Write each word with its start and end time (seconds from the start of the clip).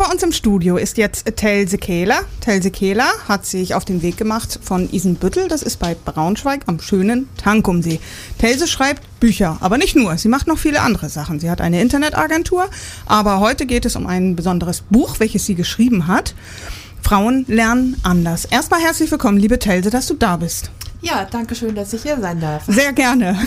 bei 0.00 0.06
uns 0.06 0.22
im 0.22 0.32
Studio 0.32 0.78
ist 0.78 0.96
jetzt 0.96 1.26
Telse 1.36 1.76
Kehler. 1.76 2.22
Telse 2.40 2.70
Kehler 2.70 3.10
hat 3.28 3.44
sich 3.44 3.74
auf 3.74 3.84
den 3.84 4.00
Weg 4.00 4.16
gemacht 4.16 4.58
von 4.62 4.90
Isenbüttel, 4.90 5.46
das 5.46 5.60
ist 5.62 5.78
bei 5.78 5.94
Braunschweig 5.94 6.62
am 6.64 6.80
schönen 6.80 7.28
Tankumsee. 7.36 8.00
Telse 8.38 8.66
schreibt 8.66 9.02
Bücher, 9.20 9.58
aber 9.60 9.76
nicht 9.76 9.96
nur, 9.96 10.16
sie 10.16 10.28
macht 10.28 10.46
noch 10.46 10.56
viele 10.56 10.80
andere 10.80 11.10
Sachen. 11.10 11.38
Sie 11.38 11.50
hat 11.50 11.60
eine 11.60 11.82
Internetagentur, 11.82 12.70
aber 13.04 13.40
heute 13.40 13.66
geht 13.66 13.84
es 13.84 13.94
um 13.94 14.06
ein 14.06 14.36
besonderes 14.36 14.80
Buch, 14.80 15.20
welches 15.20 15.44
sie 15.44 15.54
geschrieben 15.54 16.06
hat. 16.06 16.34
Frauen 17.02 17.44
lernen 17.46 17.98
anders. 18.02 18.46
Erstmal 18.46 18.80
herzlich 18.80 19.10
willkommen, 19.10 19.36
liebe 19.36 19.58
Telse, 19.58 19.90
dass 19.90 20.06
du 20.06 20.14
da 20.14 20.38
bist. 20.38 20.70
Ja, 21.02 21.26
danke 21.30 21.54
schön, 21.54 21.74
dass 21.74 21.92
ich 21.92 22.02
hier 22.02 22.20
sein 22.20 22.40
darf. 22.40 22.64
Sehr 22.66 22.92
gerne. 22.92 23.38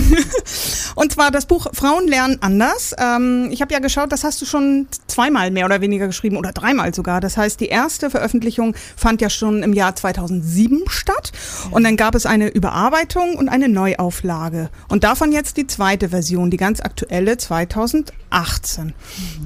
Und 0.95 1.11
zwar 1.11 1.29
das 1.29 1.45
Buch 1.45 1.67
Frauen 1.73 2.07
lernen 2.07 2.37
anders. 2.41 2.95
Ähm, 2.97 3.49
ich 3.51 3.61
habe 3.61 3.71
ja 3.73 3.79
geschaut, 3.79 4.11
das 4.11 4.23
hast 4.23 4.41
du 4.41 4.45
schon 4.45 4.87
zweimal 5.07 5.51
mehr 5.51 5.65
oder 5.65 5.79
weniger 5.79 6.07
geschrieben 6.07 6.37
oder 6.37 6.51
dreimal 6.51 6.93
sogar. 6.93 7.21
Das 7.21 7.37
heißt, 7.37 7.59
die 7.59 7.67
erste 7.67 8.09
Veröffentlichung 8.09 8.75
fand 8.95 9.21
ja 9.21 9.29
schon 9.29 9.61
im 9.61 9.73
Jahr 9.73 9.95
2007 9.95 10.83
statt. 10.87 11.31
Und 11.69 11.83
dann 11.83 11.95
gab 11.95 12.15
es 12.15 12.25
eine 12.25 12.49
Überarbeitung 12.49 13.35
und 13.35 13.49
eine 13.49 13.69
Neuauflage. 13.69 14.69
Und 14.87 15.03
davon 15.03 15.31
jetzt 15.31 15.57
die 15.57 15.67
zweite 15.67 16.09
Version, 16.09 16.49
die 16.49 16.57
ganz 16.57 16.81
aktuelle 16.81 17.37
2018. 17.37 18.85
Mhm. 18.85 18.93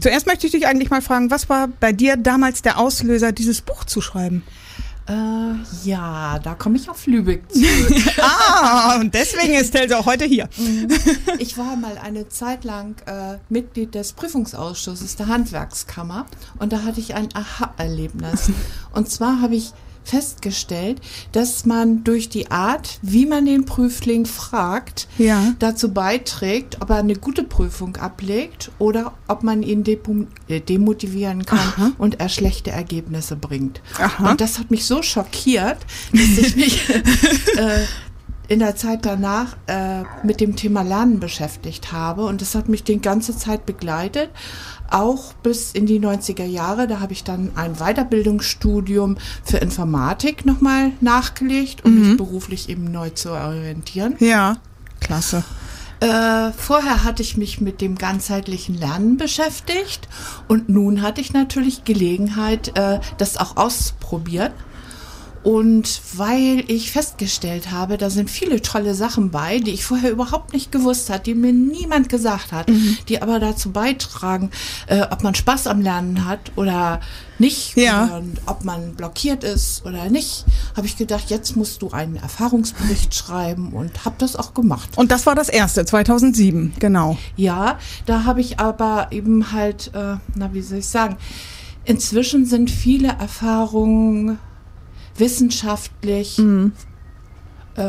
Zuerst 0.01 0.27
möchte 0.27 0.47
ich 0.47 0.53
dich 0.53 0.65
eigentlich 0.65 0.89
mal 0.89 1.01
fragen, 1.01 1.29
was 1.29 1.49
war 1.49 1.67
bei 1.67 1.91
dir 1.91 2.15
damals 2.15 2.61
der 2.61 2.77
Auslöser, 2.77 3.33
dieses 3.33 3.61
Buch 3.61 3.83
zu 3.83 3.99
schreiben? 3.99 4.43
Äh, 5.07 5.87
ja, 5.87 6.37
da 6.39 6.55
komme 6.55 6.75
ich 6.77 6.89
auf 6.89 7.05
Lübeck 7.07 7.43
zurück. 7.51 8.19
ah, 8.21 8.97
und 8.99 9.13
deswegen 9.13 9.53
ist 9.53 9.71
Telse 9.71 9.97
auch 9.97 10.05
heute 10.05 10.25
hier. 10.25 10.49
Mhm. 10.57 10.87
ich 11.39 11.57
war 11.57 11.75
mal 11.77 11.97
eine 11.97 12.27
Zeit 12.27 12.63
lang 12.65 12.95
äh, 13.05 13.37
Mitglied 13.49 13.95
des 13.95 14.13
Prüfungsausschusses 14.13 15.15
der 15.15 15.27
Handwerkskammer 15.27 16.25
und 16.59 16.73
da 16.73 16.83
hatte 16.83 16.99
ich 16.99 17.15
ein 17.15 17.29
Aha-Erlebnis. 17.33 18.51
Und 18.91 19.09
zwar 19.09 19.41
habe 19.41 19.55
ich 19.55 19.71
festgestellt, 20.07 21.01
dass 21.31 21.65
man 21.65 22.03
durch 22.03 22.29
die 22.29 22.49
Art, 22.49 22.99
wie 23.01 23.25
man 23.25 23.45
den 23.45 23.65
Prüfling 23.65 24.25
fragt, 24.25 25.07
ja. 25.17 25.53
dazu 25.59 25.91
beiträgt, 25.93 26.81
ob 26.81 26.89
er 26.89 26.97
eine 26.97 27.15
gute 27.15 27.43
Prüfung 27.43 27.97
ablegt 27.97 28.71
oder 28.79 29.13
ob 29.27 29.43
man 29.43 29.63
ihn 29.63 29.83
äh, 30.47 30.59
demotivieren 30.61 31.45
kann 31.45 31.59
Aha. 31.59 31.91
und 31.97 32.19
er 32.19 32.29
schlechte 32.29 32.71
Ergebnisse 32.71 33.35
bringt. 33.35 33.81
Aha. 33.99 34.31
Und 34.31 34.41
das 34.41 34.59
hat 34.59 34.71
mich 34.71 34.85
so 34.85 35.01
schockiert, 35.01 35.77
dass 36.11 36.37
ich 36.37 36.55
mich 36.55 36.89
äh, 37.57 37.85
in 38.47 38.59
der 38.59 38.75
Zeit 38.75 39.05
danach 39.05 39.57
äh, 39.67 40.03
mit 40.23 40.39
dem 40.39 40.55
Thema 40.55 40.81
Lernen 40.81 41.19
beschäftigt 41.19 41.91
habe 41.91 42.25
und 42.25 42.41
das 42.41 42.55
hat 42.55 42.69
mich 42.69 42.83
die 42.83 43.01
ganze 43.01 43.35
Zeit 43.37 43.65
begleitet 43.65 44.29
auch 44.89 45.33
bis 45.33 45.71
in 45.71 45.85
die 45.85 45.99
90er 45.99 46.45
Jahre. 46.45 46.87
Da 46.87 46.99
habe 46.99 47.13
ich 47.13 47.23
dann 47.23 47.51
ein 47.55 47.75
Weiterbildungsstudium 47.75 49.17
für 49.43 49.57
Informatik 49.57 50.45
nochmal 50.45 50.91
nachgelegt, 51.01 51.85
um 51.85 51.93
mhm. 51.93 52.07
mich 52.07 52.17
beruflich 52.17 52.69
eben 52.69 52.91
neu 52.91 53.09
zu 53.09 53.31
orientieren. 53.31 54.15
Ja, 54.19 54.57
klasse. 54.99 55.43
Äh, 55.99 56.51
vorher 56.51 57.03
hatte 57.03 57.23
ich 57.23 57.37
mich 57.37 57.59
mit 57.59 57.81
dem 57.81 57.95
ganzheitlichen 57.95 58.77
Lernen 58.77 59.17
beschäftigt 59.17 60.07
und 60.47 60.69
nun 60.69 61.01
hatte 61.01 61.21
ich 61.21 61.33
natürlich 61.33 61.85
Gelegenheit, 61.85 62.77
äh, 62.77 62.99
das 63.17 63.37
auch 63.37 63.57
auszuprobieren. 63.57 64.51
Und 65.43 66.01
weil 66.15 66.63
ich 66.67 66.91
festgestellt 66.91 67.71
habe, 67.71 67.97
da 67.97 68.09
sind 68.09 68.29
viele 68.29 68.61
tolle 68.61 68.95
Sachen 68.95 69.31
bei, 69.31 69.59
die 69.59 69.71
ich 69.71 69.85
vorher 69.85 70.11
überhaupt 70.11 70.53
nicht 70.53 70.71
gewusst 70.71 71.09
hat, 71.09 71.25
die 71.25 71.35
mir 71.35 71.53
niemand 71.53 72.09
gesagt 72.09 72.51
hat, 72.51 72.69
mhm. 72.69 72.97
die 73.07 73.21
aber 73.21 73.39
dazu 73.39 73.71
beitragen, 73.71 74.51
äh, 74.87 75.01
ob 75.09 75.23
man 75.23 75.35
Spaß 75.35 75.67
am 75.67 75.81
Lernen 75.81 76.25
hat 76.25 76.51
oder 76.55 76.99
nicht 77.39 77.77
ja. 77.77 78.05
und 78.17 78.41
ob 78.45 78.65
man 78.65 78.95
blockiert 78.95 79.43
ist 79.43 79.85
oder 79.85 80.09
nicht, 80.09 80.45
habe 80.75 80.87
ich 80.87 80.97
gedacht, 80.97 81.29
jetzt 81.29 81.55
musst 81.55 81.81
du 81.81 81.91
einen 81.91 82.15
Erfahrungsbericht 82.15 83.13
schreiben 83.13 83.73
und 83.73 84.05
habe 84.05 84.15
das 84.17 84.35
auch 84.35 84.53
gemacht. 84.53 84.97
Und 84.97 85.11
das 85.11 85.25
war 85.25 85.35
das 85.35 85.49
erste, 85.49 85.85
2007, 85.85 86.73
genau. 86.79 87.17
Ja, 87.35 87.77
da 88.05 88.23
habe 88.23 88.41
ich 88.41 88.59
aber 88.59 89.07
eben 89.11 89.51
halt, 89.51 89.91
äh, 89.93 90.15
na 90.35 90.53
wie 90.53 90.61
soll 90.61 90.79
ich 90.79 90.87
sagen, 90.87 91.17
inzwischen 91.85 92.45
sind 92.45 92.69
viele 92.69 93.09
Erfahrungen 93.09 94.39
wissenschaftlich 95.17 96.37
mhm. 96.37 96.73
äh, 97.75 97.83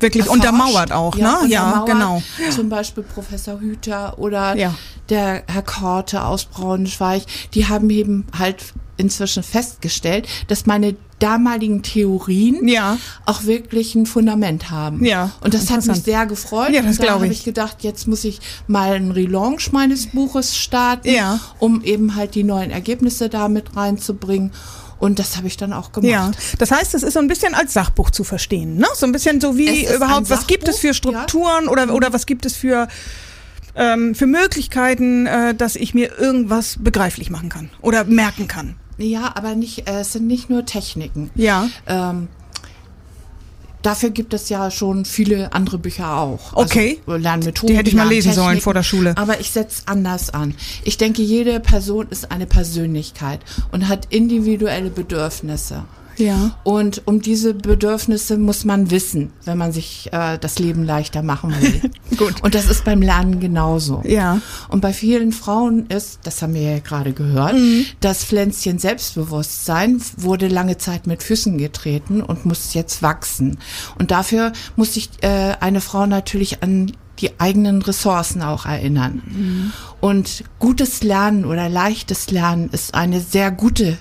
wirklich 0.00 0.24
erforscht. 0.24 0.44
untermauert 0.44 0.92
auch, 0.92 1.16
ja, 1.16 1.42
ne? 1.42 1.48
Ja, 1.48 1.84
genau. 1.86 2.22
Zum 2.50 2.68
Beispiel 2.68 3.02
Professor 3.02 3.60
Hüter 3.60 4.18
oder 4.18 4.56
ja. 4.56 4.74
der 5.08 5.42
Herr 5.46 5.62
Korte 5.62 6.24
aus 6.24 6.44
Braunschweig, 6.46 7.22
die 7.54 7.66
haben 7.66 7.90
eben 7.90 8.26
halt 8.36 8.72
inzwischen 8.96 9.42
festgestellt, 9.42 10.28
dass 10.48 10.66
meine 10.66 10.94
damaligen 11.18 11.82
Theorien 11.82 12.66
ja. 12.66 12.98
auch 13.26 13.44
wirklich 13.44 13.94
ein 13.94 14.06
Fundament 14.06 14.70
haben. 14.70 15.04
Ja, 15.04 15.32
und 15.42 15.54
das 15.54 15.70
hat 15.70 15.84
mich 15.86 16.02
sehr 16.02 16.26
gefreut. 16.26 16.70
Ja, 16.70 16.82
das 16.82 16.98
glaube 16.98 17.16
ich. 17.16 17.22
habe 17.22 17.32
ich 17.32 17.44
gedacht, 17.44 17.78
jetzt 17.82 18.08
muss 18.08 18.24
ich 18.24 18.40
mal 18.66 18.92
einen 18.92 19.10
Relaunch 19.10 19.72
meines 19.72 20.06
Buches 20.08 20.56
starten, 20.56 21.10
ja. 21.10 21.40
um 21.58 21.82
eben 21.82 22.14
halt 22.14 22.34
die 22.34 22.44
neuen 22.44 22.70
Ergebnisse 22.70 23.28
da 23.28 23.48
mit 23.48 23.76
reinzubringen. 23.76 24.52
Und 25.00 25.18
das 25.18 25.36
habe 25.36 25.46
ich 25.46 25.56
dann 25.56 25.72
auch 25.72 25.92
gemacht. 25.92 26.10
Ja, 26.10 26.30
das 26.58 26.70
heißt, 26.70 26.94
es 26.94 27.02
ist 27.02 27.14
so 27.14 27.20
ein 27.20 27.26
bisschen 27.26 27.54
als 27.54 27.72
Sachbuch 27.72 28.10
zu 28.10 28.22
verstehen, 28.22 28.76
ne? 28.76 28.86
So 28.94 29.06
ein 29.06 29.12
bisschen 29.12 29.40
so 29.40 29.56
wie 29.56 29.86
überhaupt, 29.86 30.30
was 30.30 30.46
gibt 30.46 30.68
es 30.68 30.78
für 30.78 30.94
Strukturen 30.94 31.64
ja. 31.64 31.70
oder, 31.70 31.86
mhm. 31.86 31.94
oder 31.94 32.12
was 32.12 32.26
gibt 32.26 32.46
es 32.46 32.54
für 32.54 32.86
ähm, 33.74 34.14
für 34.14 34.26
Möglichkeiten, 34.26 35.26
äh, 35.26 35.54
dass 35.54 35.76
ich 35.76 35.94
mir 35.94 36.18
irgendwas 36.18 36.76
begreiflich 36.78 37.30
machen 37.30 37.48
kann 37.48 37.70
oder 37.80 38.04
merken 38.04 38.46
kann. 38.46 38.76
Ja, 38.98 39.32
aber 39.34 39.54
nicht, 39.54 39.88
äh, 39.88 40.00
es 40.00 40.12
sind 40.12 40.26
nicht 40.26 40.50
nur 40.50 40.66
Techniken. 40.66 41.30
Ja. 41.34 41.68
Ähm, 41.86 42.28
Dafür 43.82 44.10
gibt 44.10 44.34
es 44.34 44.48
ja 44.48 44.70
schon 44.70 45.04
viele 45.04 45.52
andere 45.52 45.78
Bücher 45.78 46.16
auch. 46.18 46.52
Also 46.52 46.64
okay. 46.64 47.00
Also 47.06 47.18
Lernmethoden. 47.18 47.68
Die 47.74 47.78
hätte 47.78 47.88
ich 47.88 47.96
mal 47.96 48.08
lesen 48.08 48.32
sollen 48.32 48.60
vor 48.60 48.74
der 48.74 48.82
Schule. 48.82 49.16
Aber 49.16 49.40
ich 49.40 49.50
setze 49.50 49.82
anders 49.86 50.30
an. 50.30 50.54
Ich 50.84 50.98
denke, 50.98 51.22
jede 51.22 51.60
Person 51.60 52.08
ist 52.10 52.30
eine 52.30 52.46
Persönlichkeit 52.46 53.40
und 53.72 53.88
hat 53.88 54.06
individuelle 54.10 54.90
Bedürfnisse. 54.90 55.84
Ja. 56.20 56.56
Und 56.62 57.02
um 57.06 57.20
diese 57.20 57.54
Bedürfnisse 57.54 58.38
muss 58.38 58.64
man 58.64 58.90
wissen, 58.90 59.32
wenn 59.44 59.58
man 59.58 59.72
sich 59.72 60.08
äh, 60.12 60.38
das 60.38 60.58
Leben 60.58 60.84
leichter 60.84 61.22
machen 61.22 61.54
will. 61.60 61.90
Gut. 62.16 62.42
Und 62.42 62.54
das 62.54 62.66
ist 62.66 62.84
beim 62.84 63.02
Lernen 63.02 63.40
genauso. 63.40 64.02
Ja. 64.06 64.40
Und 64.68 64.80
bei 64.80 64.92
vielen 64.92 65.32
Frauen 65.32 65.86
ist, 65.86 66.20
das 66.24 66.42
haben 66.42 66.54
wir 66.54 66.62
ja 66.62 66.78
gerade 66.78 67.12
gehört, 67.12 67.54
mhm. 67.54 67.86
das 68.00 68.24
Pflänzchen 68.24 68.78
Selbstbewusstsein 68.78 70.00
wurde 70.16 70.48
lange 70.48 70.78
Zeit 70.78 71.06
mit 71.06 71.22
Füßen 71.22 71.58
getreten 71.58 72.22
und 72.22 72.46
muss 72.46 72.74
jetzt 72.74 73.02
wachsen. 73.02 73.58
Und 73.98 74.10
dafür 74.10 74.52
muss 74.76 74.94
sich 74.94 75.10
äh, 75.22 75.54
eine 75.60 75.80
Frau 75.80 76.06
natürlich 76.06 76.62
an 76.62 76.92
die 77.20 77.38
eigenen 77.38 77.82
Ressourcen 77.82 78.42
auch 78.42 78.66
erinnern. 78.66 79.22
Mhm. 79.26 79.72
Und 80.00 80.44
gutes 80.58 81.02
Lernen 81.02 81.44
oder 81.44 81.68
leichtes 81.68 82.30
Lernen 82.30 82.70
ist 82.70 82.94
eine 82.94 83.20
sehr 83.20 83.50
gute 83.50 83.98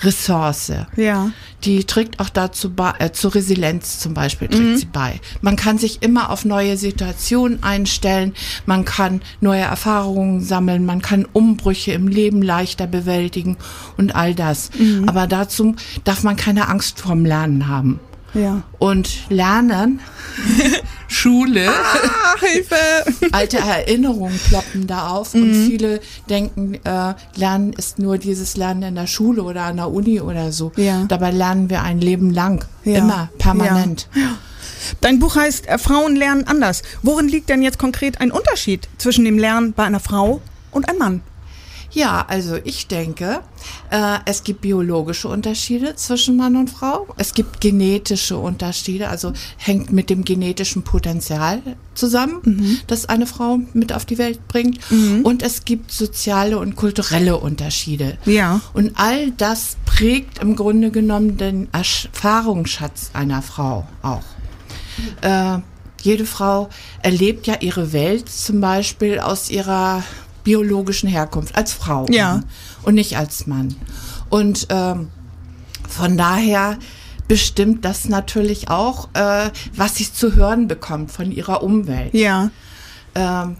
Ressource. 0.00 0.72
Ja. 0.96 1.30
Die 1.64 1.84
trägt 1.84 2.20
auch 2.20 2.28
dazu 2.28 2.72
bei, 2.72 2.92
äh, 2.98 3.12
zur 3.12 3.34
Resilienz 3.34 3.98
zum 3.98 4.14
Beispiel 4.14 4.48
trägt 4.48 4.62
mhm. 4.62 4.76
sie 4.76 4.86
bei. 4.86 5.20
Man 5.40 5.56
kann 5.56 5.78
sich 5.78 6.02
immer 6.02 6.30
auf 6.30 6.44
neue 6.44 6.76
Situationen 6.76 7.62
einstellen, 7.62 8.34
man 8.66 8.84
kann 8.84 9.22
neue 9.40 9.62
Erfahrungen 9.62 10.40
sammeln, 10.40 10.86
man 10.86 11.02
kann 11.02 11.26
Umbrüche 11.32 11.92
im 11.92 12.08
Leben 12.08 12.42
leichter 12.42 12.86
bewältigen 12.86 13.56
und 13.96 14.14
all 14.14 14.34
das. 14.34 14.70
Mhm. 14.78 15.08
Aber 15.08 15.26
dazu 15.26 15.74
darf 16.04 16.22
man 16.22 16.36
keine 16.36 16.68
Angst 16.68 17.00
vorm 17.00 17.24
Lernen 17.24 17.66
haben. 17.66 18.00
Ja. 18.34 18.62
Und 18.78 19.30
Lernen, 19.30 20.00
Schule, 21.08 21.68
ah, 21.68 22.38
Hilfe, 22.38 22.76
alte 23.32 23.58
Erinnerungen 23.58 24.38
ploppen 24.48 24.86
da 24.86 25.08
auf 25.08 25.34
mhm. 25.34 25.42
und 25.42 25.54
viele 25.66 26.00
denken, 26.28 26.74
äh, 26.84 27.14
Lernen 27.34 27.72
ist 27.72 27.98
nur 27.98 28.18
dieses 28.18 28.56
Lernen 28.56 28.82
in 28.82 28.94
der 28.94 29.06
Schule 29.06 29.42
oder 29.42 29.62
an 29.64 29.76
der 29.76 29.90
Uni 29.90 30.20
oder 30.20 30.52
so. 30.52 30.70
Ja. 30.76 31.06
Dabei 31.08 31.30
lernen 31.30 31.70
wir 31.70 31.82
ein 31.82 32.00
Leben 32.00 32.30
lang, 32.30 32.64
ja. 32.84 32.98
immer, 32.98 33.30
permanent. 33.38 34.08
Ja. 34.14 34.36
Dein 35.00 35.18
Buch 35.18 35.36
heißt 35.36 35.66
äh, 35.66 35.78
Frauen 35.78 36.14
lernen 36.14 36.46
anders. 36.46 36.82
Worin 37.02 37.28
liegt 37.28 37.48
denn 37.48 37.62
jetzt 37.62 37.78
konkret 37.78 38.20
ein 38.20 38.30
Unterschied 38.30 38.88
zwischen 38.98 39.24
dem 39.24 39.38
Lernen 39.38 39.72
bei 39.72 39.84
einer 39.84 40.00
Frau 40.00 40.40
und 40.70 40.88
einem 40.88 40.98
Mann? 40.98 41.22
Ja, 41.90 42.24
also 42.28 42.56
ich 42.64 42.86
denke, 42.86 43.40
äh, 43.90 44.18
es 44.26 44.44
gibt 44.44 44.60
biologische 44.60 45.28
Unterschiede 45.28 45.96
zwischen 45.96 46.36
Mann 46.36 46.56
und 46.56 46.68
Frau. 46.68 47.06
Es 47.16 47.32
gibt 47.32 47.60
genetische 47.60 48.36
Unterschiede, 48.36 49.08
also 49.08 49.32
hängt 49.56 49.90
mit 49.90 50.10
dem 50.10 50.24
genetischen 50.24 50.82
Potenzial 50.82 51.62
zusammen, 51.94 52.40
mhm. 52.44 52.78
das 52.86 53.06
eine 53.06 53.26
Frau 53.26 53.58
mit 53.72 53.92
auf 53.92 54.04
die 54.04 54.18
Welt 54.18 54.46
bringt. 54.48 54.78
Mhm. 54.90 55.22
Und 55.22 55.42
es 55.42 55.64
gibt 55.64 55.90
soziale 55.90 56.58
und 56.58 56.76
kulturelle 56.76 57.38
Unterschiede. 57.38 58.18
Ja. 58.26 58.60
Und 58.74 58.92
all 58.96 59.30
das 59.32 59.76
prägt 59.86 60.38
im 60.38 60.56
Grunde 60.56 60.90
genommen 60.90 61.38
den 61.38 61.68
Erfahrungsschatz 61.72 63.10
einer 63.14 63.40
Frau 63.40 63.86
auch. 64.02 64.22
Äh, 65.22 65.58
jede 66.02 66.26
Frau 66.26 66.68
erlebt 67.02 67.46
ja 67.46 67.56
ihre 67.60 67.92
Welt 67.92 68.28
zum 68.28 68.60
Beispiel 68.60 69.18
aus 69.18 69.50
ihrer 69.50 70.02
biologischen 70.44 71.08
Herkunft, 71.08 71.56
als 71.56 71.72
Frau. 71.72 72.06
Ja. 72.10 72.40
und 72.82 72.94
nicht 72.94 73.16
als 73.16 73.46
Mann. 73.46 73.74
Und 74.30 74.66
ähm, 74.70 75.08
von 75.88 76.16
daher 76.16 76.78
bestimmt 77.28 77.84
das 77.84 78.08
natürlich 78.08 78.70
auch, 78.70 79.08
äh, 79.14 79.50
was 79.74 79.96
sie 79.96 80.10
zu 80.10 80.34
hören 80.34 80.66
bekommt 80.68 81.10
von 81.12 81.30
ihrer 81.30 81.62
Umwelt. 81.62 82.14
Ja. 82.14 82.50
Ähm, 83.14 83.56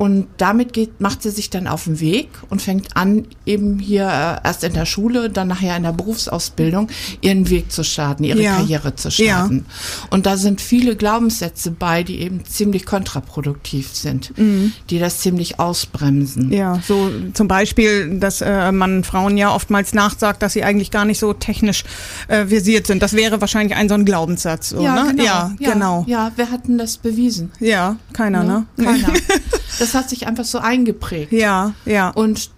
und 0.00 0.28
damit 0.38 0.72
geht, 0.72 1.02
macht 1.02 1.22
sie 1.22 1.30
sich 1.30 1.50
dann 1.50 1.66
auf 1.66 1.84
den 1.84 2.00
Weg 2.00 2.30
und 2.48 2.62
fängt 2.62 2.96
an, 2.96 3.26
eben 3.44 3.78
hier 3.78 4.04
äh, 4.04 4.48
erst 4.48 4.64
in 4.64 4.72
der 4.72 4.86
Schule, 4.86 5.28
dann 5.28 5.48
nachher 5.48 5.76
in 5.76 5.82
der 5.82 5.92
Berufsausbildung 5.92 6.88
ihren 7.20 7.50
Weg 7.50 7.70
zu 7.70 7.84
starten, 7.84 8.24
ihre 8.24 8.40
ja. 8.40 8.56
Karriere 8.56 8.94
zu 8.94 9.10
starten. 9.10 9.66
Ja. 9.68 10.06
Und 10.08 10.24
da 10.24 10.38
sind 10.38 10.62
viele 10.62 10.96
Glaubenssätze 10.96 11.70
bei, 11.70 12.02
die 12.02 12.20
eben 12.20 12.46
ziemlich 12.46 12.86
kontraproduktiv 12.86 13.94
sind, 13.94 14.32
mhm. 14.38 14.72
die 14.88 14.98
das 14.98 15.18
ziemlich 15.18 15.60
ausbremsen. 15.60 16.50
Ja, 16.50 16.80
so 16.82 17.10
zum 17.34 17.46
Beispiel, 17.46 18.18
dass 18.20 18.40
äh, 18.40 18.72
man 18.72 19.04
Frauen 19.04 19.36
ja 19.36 19.54
oftmals 19.54 19.92
nachsagt, 19.92 20.40
dass 20.40 20.54
sie 20.54 20.64
eigentlich 20.64 20.90
gar 20.90 21.04
nicht 21.04 21.18
so 21.18 21.34
technisch 21.34 21.84
äh, 22.28 22.46
versiert 22.46 22.86
sind. 22.86 23.02
Das 23.02 23.12
wäre 23.12 23.42
wahrscheinlich 23.42 23.76
ein 23.76 23.90
so 23.90 23.96
ein 23.96 24.06
Glaubenssatz. 24.06 24.70
So, 24.70 24.82
ja, 24.82 24.94
ne? 24.94 25.10
genau. 25.10 25.24
Ja, 25.24 25.54
ja, 25.58 25.72
genau. 25.74 26.04
Ja, 26.08 26.32
wer 26.36 26.50
hat 26.50 26.68
denn 26.68 26.78
das 26.78 26.96
bewiesen? 26.96 27.52
Ja, 27.60 27.96
keiner, 28.14 28.44
ne? 28.44 28.64
ne? 28.78 28.84
Keiner. 28.86 29.12
Das 29.78 29.94
hat 29.94 30.08
sich 30.10 30.26
einfach 30.26 30.44
so 30.44 30.58
eingeprägt. 30.58 31.32
Ja, 31.32 31.74
ja. 31.84 32.10
Und 32.10 32.50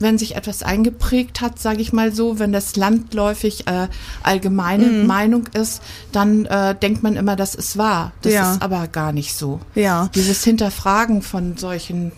wenn 0.00 0.16
sich 0.16 0.34
etwas 0.34 0.62
eingeprägt 0.62 1.40
hat, 1.40 1.58
sage 1.58 1.80
ich 1.82 1.92
mal 1.92 2.12
so, 2.12 2.38
wenn 2.38 2.52
das 2.52 2.74
landläufig 2.74 3.66
äh, 3.66 3.88
allgemeine 4.22 4.86
mhm. 4.86 5.06
Meinung 5.06 5.46
ist, 5.52 5.82
dann 6.10 6.46
äh, 6.46 6.74
denkt 6.74 7.02
man 7.02 7.16
immer, 7.16 7.36
das 7.36 7.54
ist 7.54 7.76
wahr. 7.76 8.12
Das 8.22 8.32
ja. 8.32 8.52
ist 8.52 8.62
aber 8.62 8.88
gar 8.88 9.12
nicht 9.12 9.34
so. 9.34 9.60
Ja. 9.74 10.08
Dieses 10.14 10.42
Hinterfragen 10.42 11.22
von 11.22 11.56
solchen 11.58 12.12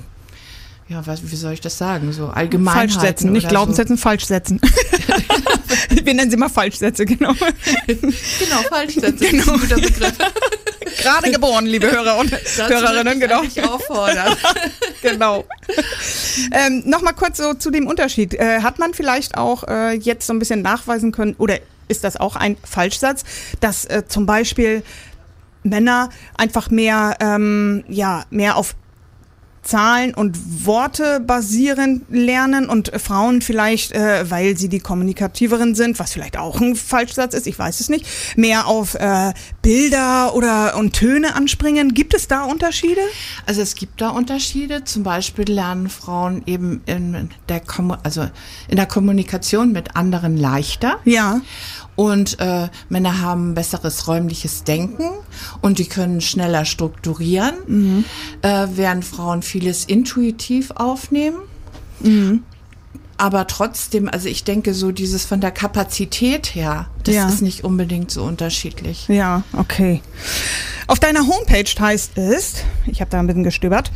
ja, 0.88 1.06
was, 1.06 1.30
wie 1.30 1.36
soll 1.36 1.54
ich 1.54 1.62
das 1.62 1.78
sagen? 1.78 2.12
So 2.12 2.28
allgemein. 2.28 2.90
Falschsetzen, 2.90 3.32
nicht 3.32 3.48
Glaubenssätzen, 3.48 3.96
so. 3.96 4.02
Falschsetzen. 4.02 4.60
Wir 6.04 6.14
nennen 6.14 6.30
sie 6.30 6.36
mal 6.36 6.48
Falschsätze, 6.48 7.04
genau. 7.04 7.34
genau, 7.86 8.62
Falschsätze. 8.68 9.24
Genau. 9.26 9.42
Ist 9.42 9.48
ein 9.48 9.60
guter 9.60 9.74
Begriff. 9.76 10.14
Gerade 11.02 11.30
geboren, 11.30 11.66
liebe 11.66 11.90
Hörer 11.90 12.18
und 12.18 12.30
Hörerinnen, 12.32 13.20
genau. 13.20 13.42
Ich 13.42 13.62
auffordern. 13.62 14.36
genau. 15.02 15.44
Ähm, 16.52 16.82
Nochmal 16.86 17.14
kurz 17.14 17.38
so 17.38 17.54
zu 17.54 17.70
dem 17.70 17.86
Unterschied. 17.86 18.34
Äh, 18.34 18.60
hat 18.60 18.78
man 18.78 18.94
vielleicht 18.94 19.36
auch 19.36 19.64
äh, 19.68 19.94
jetzt 19.94 20.26
so 20.26 20.32
ein 20.32 20.38
bisschen 20.38 20.62
nachweisen 20.62 21.12
können, 21.12 21.34
oder 21.38 21.58
ist 21.88 22.04
das 22.04 22.16
auch 22.16 22.36
ein 22.36 22.56
Falschsatz, 22.62 23.24
dass 23.60 23.84
äh, 23.86 24.04
zum 24.06 24.26
Beispiel 24.26 24.82
Männer 25.62 26.10
einfach 26.36 26.70
mehr, 26.70 27.16
ähm, 27.20 27.84
ja, 27.88 28.24
mehr 28.30 28.56
auf 28.56 28.74
Zahlen 29.62 30.12
und 30.12 30.66
Worte 30.66 31.20
basierend 31.20 32.04
lernen 32.10 32.68
und 32.68 32.90
Frauen 33.00 33.42
vielleicht, 33.42 33.92
äh, 33.92 34.28
weil 34.28 34.56
sie 34.56 34.68
die 34.68 34.80
kommunikativeren 34.80 35.74
sind, 35.74 35.98
was 36.00 36.12
vielleicht 36.12 36.36
auch 36.36 36.60
ein 36.60 36.74
Falschsatz 36.74 37.34
ist, 37.34 37.46
ich 37.46 37.58
weiß 37.58 37.80
es 37.80 37.88
nicht, 37.88 38.06
mehr 38.36 38.66
auf 38.66 38.94
äh, 38.94 39.32
Bilder 39.62 40.34
oder 40.34 40.76
und 40.76 40.94
Töne 40.94 41.36
anspringen. 41.36 41.94
Gibt 41.94 42.12
es 42.12 42.26
da 42.26 42.42
Unterschiede? 42.42 43.00
Also 43.46 43.62
es 43.62 43.76
gibt 43.76 44.00
da 44.00 44.10
Unterschiede. 44.10 44.84
Zum 44.84 45.04
Beispiel 45.04 45.50
lernen 45.50 45.88
Frauen 45.88 46.42
eben 46.46 46.82
in 46.86 47.30
der, 47.48 47.60
Kom 47.60 47.96
also 48.02 48.28
in 48.68 48.76
der 48.76 48.86
Kommunikation 48.86 49.72
mit 49.72 49.94
anderen 49.94 50.36
leichter. 50.36 50.98
Ja. 51.04 51.40
Und 51.94 52.40
äh, 52.40 52.68
Männer 52.88 53.20
haben 53.20 53.54
besseres 53.54 54.08
räumliches 54.08 54.64
Denken 54.64 55.10
und 55.60 55.78
die 55.78 55.86
können 55.86 56.20
schneller 56.20 56.64
strukturieren, 56.64 57.54
mhm. 57.66 58.04
äh, 58.42 58.66
während 58.74 59.04
Frauen 59.04 59.42
vieles 59.42 59.84
intuitiv 59.84 60.70
aufnehmen. 60.72 61.38
Mhm. 62.00 62.42
Aber 63.16 63.46
trotzdem, 63.46 64.08
also 64.08 64.28
ich 64.28 64.42
denke 64.42 64.74
so 64.74 64.90
dieses 64.90 65.24
von 65.24 65.40
der 65.40 65.52
Kapazität 65.52 66.56
her, 66.56 66.88
das 67.04 67.14
ja. 67.14 67.28
ist 67.28 67.40
nicht 67.40 67.62
unbedingt 67.62 68.10
so 68.10 68.24
unterschiedlich. 68.24 69.06
Ja, 69.06 69.44
okay. 69.56 70.02
Auf 70.88 70.98
deiner 70.98 71.20
Homepage 71.20 71.70
heißt 71.78 72.18
es, 72.18 72.64
ich 72.86 73.00
habe 73.00 73.10
da 73.10 73.20
ein 73.20 73.28
bisschen 73.28 73.44
gestöbert, 73.44 73.92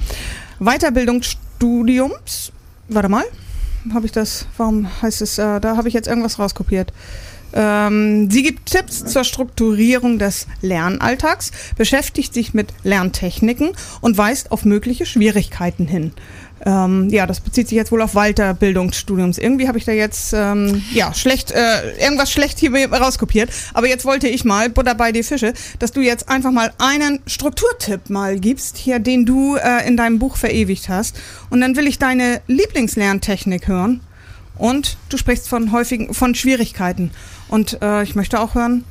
Weiterbildungsstudiums. 0.60 2.52
Warte 2.88 3.08
mal, 3.08 3.24
habe 3.94 4.06
ich 4.06 4.12
das? 4.12 4.46
Warum 4.56 4.88
heißt 5.02 5.22
es? 5.22 5.38
Äh, 5.38 5.60
da 5.60 5.76
habe 5.76 5.88
ich 5.88 5.94
jetzt 5.94 6.08
irgendwas 6.08 6.38
rauskopiert. 6.38 6.92
Ähm, 7.52 8.30
sie 8.30 8.42
gibt 8.42 8.66
Tipps 8.66 9.04
zur 9.04 9.24
Strukturierung 9.24 10.18
des 10.18 10.46
Lernalltags, 10.62 11.52
beschäftigt 11.76 12.34
sich 12.34 12.54
mit 12.54 12.74
Lerntechniken 12.82 13.70
und 14.00 14.18
weist 14.18 14.52
auf 14.52 14.64
mögliche 14.64 15.06
Schwierigkeiten 15.06 15.86
hin. 15.86 16.12
Ähm, 16.64 17.10
ja, 17.10 17.26
das 17.26 17.40
bezieht 17.40 17.68
sich 17.68 17.76
jetzt 17.76 17.92
wohl 17.92 18.00
auf 18.00 18.14
Weiterbildungsstudiums. 18.14 19.38
Irgendwie 19.38 19.68
habe 19.68 19.76
ich 19.76 19.84
da 19.84 19.92
jetzt 19.92 20.32
ähm, 20.32 20.82
ja 20.92 21.12
schlecht 21.12 21.50
äh, 21.50 21.96
irgendwas 21.98 22.32
schlecht 22.32 22.58
hier 22.58 22.72
rauskopiert. 22.90 23.50
Aber 23.74 23.88
jetzt 23.88 24.04
wollte 24.04 24.28
ich 24.28 24.44
mal 24.44 24.70
Butter 24.70 24.94
bei 24.94 25.12
die 25.12 25.22
Fische, 25.22 25.52
dass 25.78 25.92
du 25.92 26.00
jetzt 26.00 26.28
einfach 26.28 26.52
mal 26.52 26.72
einen 26.78 27.20
Strukturtipp 27.26 28.08
mal 28.08 28.40
gibst, 28.40 28.78
hier 28.78 28.98
den 28.98 29.26
du 29.26 29.56
äh, 29.56 29.86
in 29.86 29.96
deinem 29.96 30.18
Buch 30.18 30.36
verewigt 30.36 30.88
hast. 30.88 31.16
Und 31.50 31.60
dann 31.60 31.76
will 31.76 31.86
ich 31.86 31.98
deine 31.98 32.40
Lieblingslerntechnik 32.46 33.68
hören. 33.68 34.00
Und 34.56 34.96
du 35.10 35.18
sprichst 35.18 35.48
von 35.48 35.72
häufigen, 35.72 36.14
von 36.14 36.34
Schwierigkeiten. 36.34 37.10
Und 37.48 37.82
äh, 37.82 38.02
ich 38.02 38.14
möchte 38.14 38.40
auch 38.40 38.54
hören, 38.54 38.84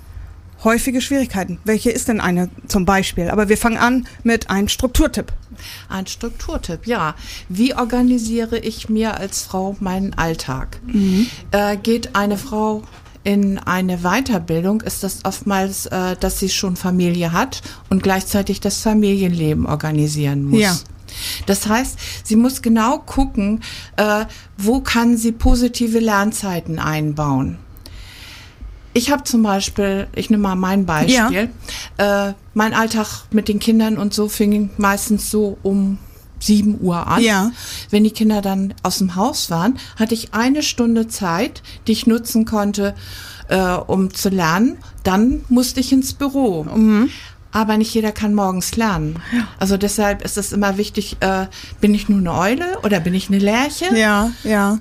häufige 0.64 1.02
Schwierigkeiten. 1.02 1.60
Welche 1.64 1.92
ist 1.92 2.08
denn 2.08 2.22
eine 2.22 2.50
zum 2.68 2.86
Beispiel? 2.86 3.30
Aber 3.30 3.50
wir 3.50 3.58
fangen 3.58 3.78
an 3.78 4.08
mit 4.24 4.50
einem 4.50 4.68
Strukturtipp. 4.68 5.32
Ein 5.90 6.08
Strukturtipp, 6.08 6.88
ja. 6.88 7.16
Wie 7.50 7.76
organisiere 7.76 8.58
ich 8.58 8.90
mir 8.90 9.18
als 9.18 9.44
Frau 9.44 9.76
meinen 9.80 10.14
Alltag? 10.14 10.80
Mhm. 10.86 11.28
Äh, 11.52 11.78
geht 11.78 12.16
eine 12.16 12.38
Frau 12.38 12.84
in 13.24 13.58
eine 13.58 14.00
Weiterbildung, 14.00 14.82
ist 14.82 15.04
das 15.04 15.26
oftmals, 15.26 15.88
äh, 15.88 16.16
dass 16.20 16.40
sie 16.40 16.50
schon 16.50 16.76
Familie 16.76 17.32
hat 17.32 17.62
und 17.90 18.04
gleichzeitig 18.04 18.62
das 18.62 18.82
Familienleben 18.82 19.66
organisieren 19.66 20.46
muss. 20.46 20.62
Ja. 20.62 20.78
Das 21.46 21.68
heißt, 21.68 21.98
sie 22.24 22.36
muss 22.36 22.62
genau 22.62 23.00
gucken, 23.00 23.62
äh, 23.96 24.26
wo 24.58 24.82
kann 24.82 25.18
sie 25.18 25.32
positive 25.32 26.00
Lernzeiten 26.00 26.78
einbauen. 26.78 27.58
Ich 28.96 29.12
habe 29.12 29.26
zum 29.26 29.44
Beispiel, 29.44 30.08
ich 30.16 30.30
nehme 30.30 30.44
mal 30.44 30.56
mein 30.56 30.86
Beispiel, 30.86 31.50
ja. 32.00 32.30
äh, 32.30 32.34
mein 32.54 32.74
Alltag 32.74 33.26
mit 33.30 33.50
den 33.50 33.60
Kindern 33.60 33.98
und 33.98 34.14
so 34.14 34.30
fing 34.30 34.70
meistens 34.78 35.30
so 35.30 35.58
um 35.64 35.98
7 36.40 36.80
Uhr 36.80 37.06
an. 37.06 37.22
Ja. 37.22 37.52
Wenn 37.90 38.06
die 38.06 38.12
Kinder 38.12 38.42
dann 38.42 38.74
aus 38.84 39.00
dem 39.00 39.18
Haus 39.18 39.50
waren, 39.50 39.78
hatte 39.98 40.14
ich 40.14 40.34
eine 40.34 40.64
Stunde 40.64 41.10
Zeit, 41.10 41.62
die 41.88 41.92
ich 41.92 42.08
nutzen 42.08 42.46
konnte, 42.46 42.96
äh, 43.50 43.74
um 43.74 44.14
zu 44.14 44.30
lernen. 44.30 44.78
Dann 45.04 45.44
musste 45.50 45.82
ich 45.82 45.92
ins 45.92 46.14
Büro. 46.14 46.64
Mhm. 46.64 47.10
Aber 47.52 47.78
nicht 47.78 47.94
jeder 47.94 48.14
kann 48.14 48.34
morgens 48.34 48.78
lernen. 48.78 49.22
Ja. 49.34 49.48
Also 49.60 49.76
deshalb 49.76 50.24
ist 50.24 50.38
es 50.38 50.54
immer 50.54 50.78
wichtig, 50.78 51.18
äh, 51.20 51.48
bin 51.82 51.94
ich 51.94 52.08
nur 52.08 52.20
eine 52.20 52.34
Eule 52.34 52.80
oder 52.84 53.02
bin 53.02 53.14
ich 53.14 53.28
eine 53.28 53.40
Lerche? 53.40 53.94
Ja, 53.94 54.32
ja. 54.46 54.80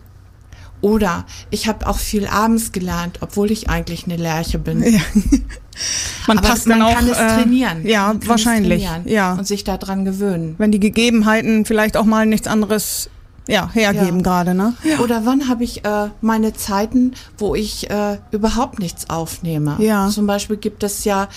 Oder 0.85 1.25
ich 1.49 1.67
habe 1.67 1.87
auch 1.87 1.97
viel 1.97 2.27
abends 2.27 2.71
gelernt, 2.71 3.21
obwohl 3.23 3.51
ich 3.51 3.71
eigentlich 3.71 4.05
eine 4.05 4.17
Lerche 4.17 4.59
bin. 4.59 4.83
Ja. 4.83 5.01
man 6.27 6.37
Aber 6.37 6.49
passt 6.49 6.67
man 6.67 6.81
dann 6.81 6.89
auch, 6.89 6.95
kann 6.95 7.09
es 7.09 7.17
äh, 7.17 7.27
trainieren. 7.27 7.87
Äh, 7.87 7.91
ja, 7.93 8.15
wahrscheinlich. 8.27 8.87
Ja. 9.07 9.33
Und 9.33 9.47
sich 9.47 9.65
daran 9.65 10.05
gewöhnen. 10.05 10.57
Wenn 10.59 10.73
die 10.73 10.81
Gegebenheiten 10.81 11.65
vielleicht 11.65 11.97
auch 11.97 12.05
mal 12.05 12.27
nichts 12.27 12.47
anderes 12.47 13.09
ja, 13.49 13.71
hergeben 13.73 14.19
ja. 14.19 14.23
gerade, 14.25 14.55
ne? 14.55 14.75
Ja. 14.85 14.99
Oder 14.99 15.25
wann 15.25 15.49
habe 15.49 15.65
ich 15.65 15.87
äh, 15.87 16.11
meine 16.21 16.53
Zeiten, 16.53 17.13
wo 17.39 17.55
ich 17.55 17.89
äh, 17.89 18.19
überhaupt 18.31 18.79
nichts 18.79 19.09
aufnehme? 19.09 19.77
Ja. 19.79 20.11
Zum 20.11 20.27
Beispiel 20.27 20.59
gibt 20.59 20.83
es 20.83 21.05
ja 21.05 21.29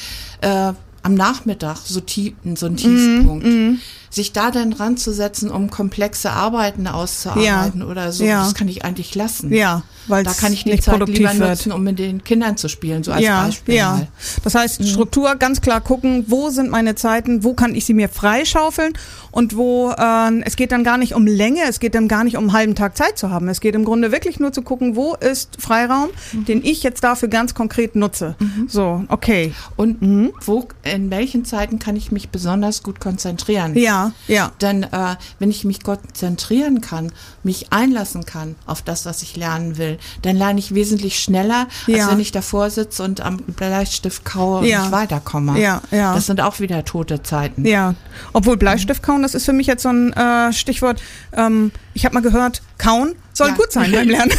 äh, 0.42 0.74
am 1.04 1.14
Nachmittag 1.14 1.78
so, 1.78 2.02
tief, 2.02 2.34
so 2.56 2.66
einen 2.66 2.76
Tiefpunkt. 2.76 3.46
Mm, 3.46 3.50
mm 3.50 3.80
sich 4.10 4.34
da 4.34 4.52
dann 4.52 4.74
ranzusetzen, 4.74 5.52
um 5.52 5.70
komplexe 5.70 6.32
Arbeiten 6.32 6.88
auszuarbeiten 6.88 7.82
ja. 7.82 7.88
oder 7.88 8.12
so, 8.12 8.24
ja. 8.24 8.44
das 8.44 8.54
kann 8.54 8.68
ich 8.68 8.86
eigentlich 8.86 9.14
lassen. 9.16 9.54
Ja, 9.54 9.84
weil 10.08 10.24
da 10.24 10.34
kann 10.34 10.54
ich 10.54 10.64
die 10.64 10.80
Zeit 10.80 11.06
lieber 11.08 11.38
wird. 11.38 11.50
nutzen, 11.50 11.72
um 11.72 11.84
mit 11.84 12.00
den 12.00 12.24
Kindern 12.24 12.56
zu 12.56 12.70
spielen, 12.70 13.04
so 13.04 13.12
als 13.12 13.24
ja, 13.24 13.46
Beispiel. 13.46 13.76
Ja, 13.76 13.92
mal. 13.92 14.08
das 14.44 14.56
heißt 14.56 14.82
mhm. 14.82 14.86
Struktur 14.86 15.36
ganz 15.36 15.62
klar 15.62 15.82
gucken, 15.82 16.26
wo 16.28 16.50
sind 16.50 16.70
meine 16.70 16.96
Zeiten, 16.96 17.44
wo 17.44 17.54
kann 17.54 17.76
ich 17.76 17.86
sie 17.86 17.94
mir 17.94 18.08
freischaufeln 18.08 18.94
und 19.32 19.58
wo 19.58 19.92
äh, 19.92 20.42
es 20.46 20.56
geht 20.56 20.72
dann 20.72 20.84
gar 20.84 20.98
nicht 20.98 21.14
um 21.14 21.28
Länge, 21.28 21.62
es 21.68 21.80
geht 21.80 21.94
dann 21.94 22.08
gar 22.08 22.24
nicht 22.24 22.38
um 22.38 22.46
einen 22.46 22.54
halben 22.54 22.76
Tag 22.76 22.96
Zeit 22.98 23.18
zu 23.18 23.30
haben. 23.30 23.50
Es 23.50 23.60
geht 23.60 23.76
im 23.76 23.84
Grunde 23.84 24.12
wirklich 24.12 24.40
nur 24.40 24.54
zu 24.54 24.62
gucken, 24.62 24.96
wo 24.96 25.16
ist 25.16 25.62
Freiraum, 25.62 26.10
mhm. 26.32 26.46
den 26.46 26.64
ich 26.64 26.84
jetzt 26.84 27.04
dafür 27.04 27.28
ganz 27.28 27.54
konkret 27.54 27.96
nutze. 27.96 28.36
Mhm. 28.40 28.68
So, 28.70 29.04
okay. 29.10 29.54
Und 29.76 30.02
mhm. 30.02 30.34
wo, 30.46 30.68
in 30.84 31.12
welchen 31.12 31.44
Zeiten 31.44 31.80
kann 31.80 31.98
ich 31.98 32.12
mich 32.12 32.30
besonders 32.30 32.84
gut 32.84 33.00
konzentrieren? 33.02 33.76
Ja 33.76 33.97
Ja, 33.98 34.12
ja. 34.28 34.52
Denn 34.62 34.84
äh, 34.84 35.16
wenn 35.40 35.50
ich 35.50 35.64
mich 35.64 35.84
konzentrieren 35.84 36.82
kann, 36.82 37.12
mich 37.44 37.72
einlassen 37.72 38.26
kann 38.26 38.56
auf 38.66 38.82
das, 38.82 39.06
was 39.06 39.22
ich 39.22 39.36
lernen 39.36 39.78
will, 39.78 39.98
dann 40.22 40.36
lerne 40.36 40.60
ich 40.60 40.74
wesentlich 40.74 41.20
schneller, 41.20 41.68
ja. 41.88 42.04
als 42.04 42.12
wenn 42.12 42.20
ich 42.20 42.32
davor 42.32 42.70
sitze 42.70 43.04
und 43.04 43.22
am 43.22 43.38
Bleistift 43.38 44.26
kaue 44.26 44.60
und 44.60 44.66
ja. 44.66 44.82
nicht 44.82 44.92
weiterkomme. 44.92 45.60
Ja, 45.60 45.82
ja. 45.92 46.14
Das 46.14 46.26
sind 46.26 46.42
auch 46.42 46.60
wieder 46.60 46.84
tote 46.86 47.24
Zeiten. 47.24 47.66
Ja, 47.66 47.96
obwohl 48.34 48.58
Bleistift 48.58 49.04
kauen, 49.04 49.22
das 49.22 49.34
ist 49.34 49.46
für 49.46 49.54
mich 49.54 49.68
jetzt 49.68 49.84
so 49.84 49.90
ein 49.90 50.14
äh, 50.14 50.54
Stichwort. 50.54 51.02
Ähm, 51.34 51.72
ich 51.94 52.06
habe 52.06 52.16
mal 52.16 52.22
gehört, 52.22 52.62
kauen 52.78 53.16
soll 53.34 53.50
ja. 53.50 53.56
gut 53.56 53.72
sein 53.72 53.92
beim 53.92 54.10
Lernen. 54.10 54.32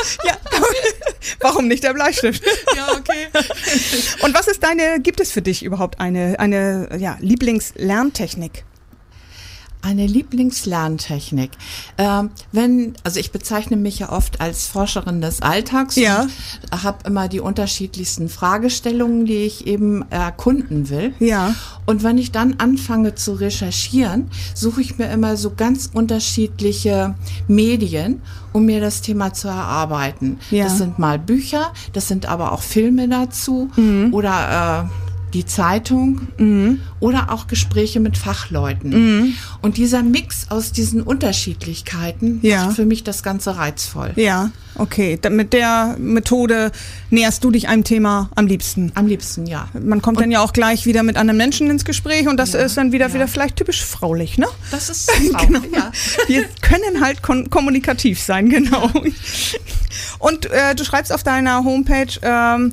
ja, 0.24 0.36
warum 1.40 1.68
nicht 1.68 1.84
der 1.84 1.94
Bleistift? 1.94 2.42
ja, 2.76 2.88
okay. 2.92 3.28
Und 4.22 4.34
was 4.34 4.48
ist 4.48 4.62
deine, 4.62 5.00
gibt 5.00 5.20
es 5.20 5.32
für 5.32 5.42
dich 5.42 5.64
überhaupt 5.64 6.00
eine, 6.00 6.38
eine 6.38 6.96
ja, 6.98 7.16
Lieblingslerntechnik? 7.20 8.64
Eine 9.82 10.06
Lieblingslerntechnik. 10.06 11.50
Ähm, 11.96 12.30
wenn, 12.52 12.94
also 13.02 13.18
ich 13.18 13.32
bezeichne 13.32 13.76
mich 13.76 14.00
ja 14.00 14.12
oft 14.12 14.40
als 14.40 14.66
Forscherin 14.66 15.20
des 15.20 15.40
Alltags 15.40 15.96
ja. 15.96 16.22
und 16.22 16.82
habe 16.82 16.98
immer 17.06 17.28
die 17.28 17.40
unterschiedlichsten 17.40 18.28
Fragestellungen, 18.28 19.24
die 19.24 19.38
ich 19.38 19.66
eben 19.66 20.04
erkunden 20.10 20.90
will. 20.90 21.14
Ja. 21.18 21.54
Und 21.86 22.02
wenn 22.02 22.18
ich 22.18 22.30
dann 22.30 22.56
anfange 22.58 23.14
zu 23.14 23.32
recherchieren, 23.32 24.30
suche 24.54 24.82
ich 24.82 24.98
mir 24.98 25.10
immer 25.10 25.36
so 25.36 25.52
ganz 25.56 25.90
unterschiedliche 25.92 27.14
Medien, 27.48 28.22
um 28.52 28.66
mir 28.66 28.80
das 28.80 29.00
Thema 29.00 29.32
zu 29.32 29.48
erarbeiten. 29.48 30.38
Ja. 30.50 30.64
Das 30.64 30.78
sind 30.78 30.98
mal 30.98 31.18
Bücher, 31.18 31.72
das 31.92 32.08
sind 32.08 32.26
aber 32.26 32.52
auch 32.52 32.62
Filme 32.62 33.08
dazu 33.08 33.70
mhm. 33.76 34.12
oder 34.12 34.88
äh, 34.88 35.09
die 35.32 35.46
Zeitung 35.46 36.28
mhm. 36.38 36.80
oder 36.98 37.32
auch 37.32 37.46
Gespräche 37.46 38.00
mit 38.00 38.18
Fachleuten. 38.18 38.90
Mhm. 38.90 39.34
Und 39.62 39.76
dieser 39.76 40.02
Mix 40.02 40.50
aus 40.50 40.72
diesen 40.72 41.02
Unterschiedlichkeiten 41.02 42.40
ja. 42.42 42.66
macht 42.66 42.76
für 42.76 42.86
mich 42.86 43.04
das 43.04 43.22
Ganze 43.22 43.56
reizvoll. 43.56 44.12
Ja, 44.16 44.50
okay. 44.76 45.18
Mit 45.30 45.52
der 45.52 45.96
Methode 45.98 46.72
näherst 47.10 47.44
du 47.44 47.50
dich 47.50 47.68
einem 47.68 47.84
Thema 47.84 48.30
am 48.34 48.46
liebsten. 48.46 48.92
Am 48.94 49.06
liebsten, 49.06 49.46
ja. 49.46 49.68
Man 49.80 50.02
kommt 50.02 50.18
und 50.18 50.24
dann 50.24 50.30
ja 50.30 50.40
auch 50.40 50.52
gleich 50.52 50.86
wieder 50.86 51.02
mit 51.02 51.16
anderen 51.16 51.36
Menschen 51.36 51.70
ins 51.70 51.84
Gespräch 51.84 52.28
und 52.28 52.36
das 52.36 52.52
ja, 52.52 52.60
ist 52.60 52.76
dann 52.76 52.92
wieder, 52.92 53.08
ja. 53.08 53.14
wieder 53.14 53.28
vielleicht 53.28 53.56
typisch 53.56 53.84
fraulich, 53.84 54.38
ne? 54.38 54.46
Das 54.70 54.90
ist 54.90 55.10
fraulich, 55.32 55.46
genau. 55.46 55.60
ja. 55.74 55.92
Wir 56.26 56.46
können 56.60 57.00
halt 57.00 57.22
kommunikativ 57.22 58.20
sein, 58.20 58.48
genau. 58.50 58.90
Und 60.18 60.50
äh, 60.50 60.74
du 60.74 60.84
schreibst 60.84 61.12
auf 61.12 61.22
deiner 61.22 61.64
Homepage, 61.64 62.12
ähm, 62.22 62.72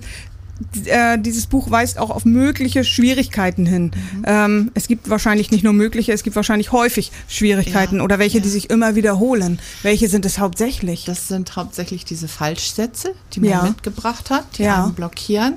äh, 0.86 1.18
dieses 1.20 1.48
Buch 1.48 1.70
weist 1.72 2.00
auch 2.00 2.10
auf 2.10 2.26
mögliche 2.26 2.84
Schwierigkeiten 2.84 3.66
hin. 3.66 3.92
Mhm. 3.92 4.24
Ähm, 4.26 4.72
es 4.74 4.88
gibt 4.88 5.10
wahrscheinlich 5.10 5.52
nicht 5.52 5.64
nur 5.64 5.74
mögliche, 5.74 6.14
es 6.14 6.24
gibt 6.24 6.36
wahrscheinlich 6.36 6.72
häufig 6.72 7.12
Schwierigkeiten 7.28 7.98
ja, 7.98 8.04
oder 8.04 8.20
welche, 8.20 8.38
ja. 8.38 8.44
die 8.44 8.50
sich 8.50 8.70
immer 8.70 8.96
wiederholen. 8.96 9.60
Welche 9.84 10.10
sind 10.10 10.26
es 10.26 10.40
hauptsächlich? 10.40 11.06
Das 11.06 11.28
sind 11.28 11.56
hauptsächlich 11.56 12.06
diese 12.06 12.28
Falschsätze, 12.28 13.14
die 13.34 13.42
man 13.42 13.50
ja. 13.50 13.64
mitgebracht 13.64 14.30
hat, 14.30 14.58
die 14.58 14.64
ja. 14.64 14.84
einen 14.84 14.94
blockieren. 14.94 15.56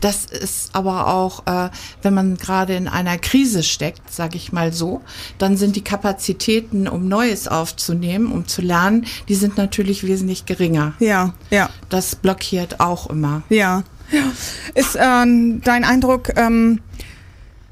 Das 0.00 0.24
ist 0.24 0.74
aber 0.74 1.08
auch, 1.08 1.46
äh, 1.46 1.70
wenn 2.02 2.14
man 2.14 2.36
gerade 2.36 2.74
in 2.74 2.88
einer 2.88 3.18
Krise 3.18 3.62
steckt, 3.62 4.12
sage 4.12 4.36
ich 4.36 4.52
mal 4.52 4.72
so, 4.72 5.02
dann 5.38 5.56
sind 5.56 5.76
die 5.76 5.84
Kapazitäten, 5.84 6.88
um 6.88 7.08
Neues 7.08 7.48
aufzunehmen, 7.48 8.32
um 8.32 8.46
zu 8.46 8.62
lernen, 8.62 9.06
die 9.28 9.34
sind 9.34 9.56
natürlich 9.56 10.06
wesentlich 10.06 10.46
geringer. 10.46 10.94
Ja, 11.00 11.34
ja. 11.50 11.70
Das 11.88 12.16
blockiert 12.16 12.80
auch 12.80 13.10
immer. 13.10 13.42
Ja. 13.48 13.82
Ja. 14.10 14.32
Ist 14.74 14.96
äh, 14.96 15.60
dein 15.64 15.84
Eindruck, 15.84 16.30
ähm, 16.36 16.80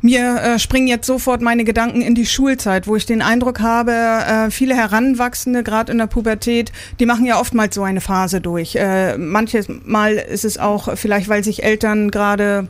mir 0.02 0.36
äh, 0.36 0.58
springen 0.58 0.86
jetzt 0.86 1.06
sofort 1.06 1.40
meine 1.40 1.64
Gedanken 1.64 2.00
in 2.00 2.14
die 2.14 2.26
Schulzeit, 2.26 2.86
wo 2.86 2.96
ich 2.96 3.06
den 3.06 3.22
Eindruck 3.22 3.60
habe, 3.60 3.92
äh, 3.92 4.50
viele 4.50 4.76
Heranwachsende, 4.76 5.62
gerade 5.62 5.90
in 5.90 5.98
der 5.98 6.06
Pubertät, 6.06 6.70
die 7.00 7.06
machen 7.06 7.24
ja 7.24 7.40
oftmals 7.40 7.74
so 7.74 7.82
eine 7.82 8.00
Phase 8.00 8.40
durch. 8.40 8.76
Äh, 8.76 9.16
manches 9.18 9.66
Mal 9.68 10.14
ist 10.14 10.44
es 10.44 10.58
auch 10.58 10.96
vielleicht, 10.96 11.28
weil 11.28 11.42
sich 11.42 11.64
Eltern 11.64 12.10
gerade 12.10 12.68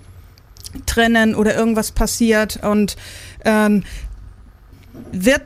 trennen 0.86 1.34
oder 1.34 1.54
irgendwas 1.54 1.90
passiert 1.90 2.60
und 2.62 2.96
ähm, 3.44 3.82
wird 5.12 5.42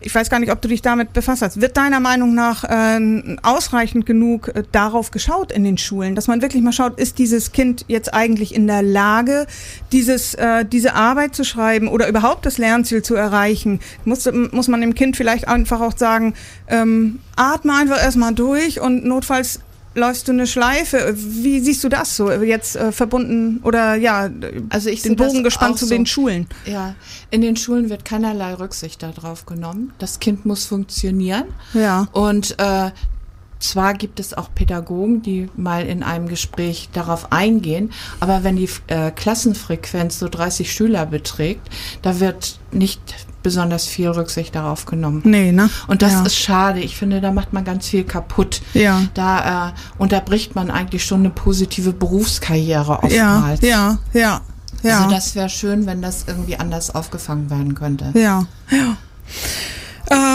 ich 0.00 0.14
weiß 0.14 0.30
gar 0.30 0.40
nicht, 0.40 0.50
ob 0.50 0.60
du 0.62 0.68
dich 0.68 0.82
damit 0.82 1.12
befasst 1.12 1.42
hast. 1.42 1.60
Wird 1.60 1.76
deiner 1.76 2.00
Meinung 2.00 2.34
nach 2.34 2.64
äh, 2.64 3.36
ausreichend 3.42 4.06
genug 4.06 4.48
äh, 4.48 4.62
darauf 4.72 5.10
geschaut 5.10 5.52
in 5.52 5.64
den 5.64 5.78
Schulen, 5.78 6.14
dass 6.14 6.26
man 6.26 6.42
wirklich 6.42 6.62
mal 6.62 6.72
schaut, 6.72 6.98
ist 6.98 7.18
dieses 7.18 7.52
Kind 7.52 7.84
jetzt 7.88 8.14
eigentlich 8.14 8.54
in 8.54 8.66
der 8.66 8.82
Lage, 8.82 9.46
dieses, 9.92 10.34
äh, 10.34 10.64
diese 10.64 10.94
Arbeit 10.94 11.34
zu 11.34 11.44
schreiben 11.44 11.88
oder 11.88 12.08
überhaupt 12.08 12.46
das 12.46 12.58
Lernziel 12.58 13.02
zu 13.02 13.14
erreichen? 13.14 13.80
Muss, 14.04 14.28
muss 14.52 14.68
man 14.68 14.80
dem 14.80 14.94
Kind 14.94 15.16
vielleicht 15.16 15.48
einfach 15.48 15.80
auch 15.80 15.96
sagen, 15.96 16.34
ähm, 16.68 17.20
atme 17.36 17.74
einfach 17.74 18.02
erstmal 18.02 18.34
durch 18.34 18.80
und 18.80 19.04
notfalls 19.04 19.60
läufst 20.00 20.26
du 20.26 20.32
eine 20.32 20.46
Schleife. 20.46 21.14
Wie 21.16 21.60
siehst 21.60 21.84
du 21.84 21.88
das 21.88 22.16
so 22.16 22.30
jetzt 22.30 22.76
äh, 22.76 22.90
verbunden 22.90 23.60
oder 23.62 23.94
ja, 23.94 24.28
also 24.68 24.90
ich 24.90 25.02
den 25.02 25.16
Bogen 25.16 25.44
gespannt 25.44 25.78
zu 25.78 25.86
so, 25.86 25.94
den 25.94 26.06
Schulen? 26.06 26.48
Ja, 26.66 26.94
in 27.30 27.40
den 27.42 27.56
Schulen 27.56 27.88
wird 27.90 28.04
keinerlei 28.04 28.54
Rücksicht 28.54 29.02
darauf 29.02 29.46
genommen. 29.46 29.92
Das 29.98 30.18
Kind 30.18 30.44
muss 30.46 30.66
funktionieren. 30.66 31.44
Ja. 31.74 32.08
Und 32.12 32.56
äh, 32.58 32.90
zwar 33.60 33.94
gibt 33.94 34.18
es 34.20 34.34
auch 34.34 34.48
Pädagogen, 34.54 35.22
die 35.22 35.48
mal 35.56 35.86
in 35.86 36.02
einem 36.02 36.28
Gespräch 36.28 36.88
darauf 36.92 37.30
eingehen, 37.30 37.92
aber 38.18 38.42
wenn 38.42 38.56
die 38.56 38.68
äh, 38.88 39.10
Klassenfrequenz 39.10 40.18
so 40.18 40.28
30 40.28 40.72
Schüler 40.72 41.06
beträgt, 41.06 41.68
da 42.02 42.20
wird 42.20 42.58
nicht 42.72 43.00
besonders 43.42 43.86
viel 43.86 44.08
Rücksicht 44.08 44.54
darauf 44.54 44.86
genommen. 44.86 45.22
Nee, 45.24 45.52
ne? 45.52 45.70
Und 45.86 46.02
das 46.02 46.12
ja. 46.12 46.22
ist 46.24 46.36
schade. 46.36 46.80
Ich 46.80 46.96
finde, 46.96 47.20
da 47.20 47.32
macht 47.32 47.52
man 47.52 47.64
ganz 47.64 47.88
viel 47.88 48.04
kaputt. 48.04 48.60
Ja. 48.74 49.02
Da 49.14 49.68
äh, 49.68 49.72
unterbricht 49.98 50.54
man 50.54 50.70
eigentlich 50.70 51.04
schon 51.04 51.20
eine 51.20 51.30
positive 51.30 51.92
Berufskarriere 51.92 53.02
oftmals. 53.02 53.60
Ja, 53.62 53.98
ja, 54.12 54.20
ja. 54.20 54.40
ja. 54.82 54.98
Also 54.98 55.10
das 55.10 55.34
wäre 55.34 55.48
schön, 55.48 55.86
wenn 55.86 56.02
das 56.02 56.24
irgendwie 56.26 56.56
anders 56.56 56.94
aufgefangen 56.94 57.50
werden 57.50 57.74
könnte. 57.74 58.12
Ja, 58.14 58.46
ja. 58.70 58.96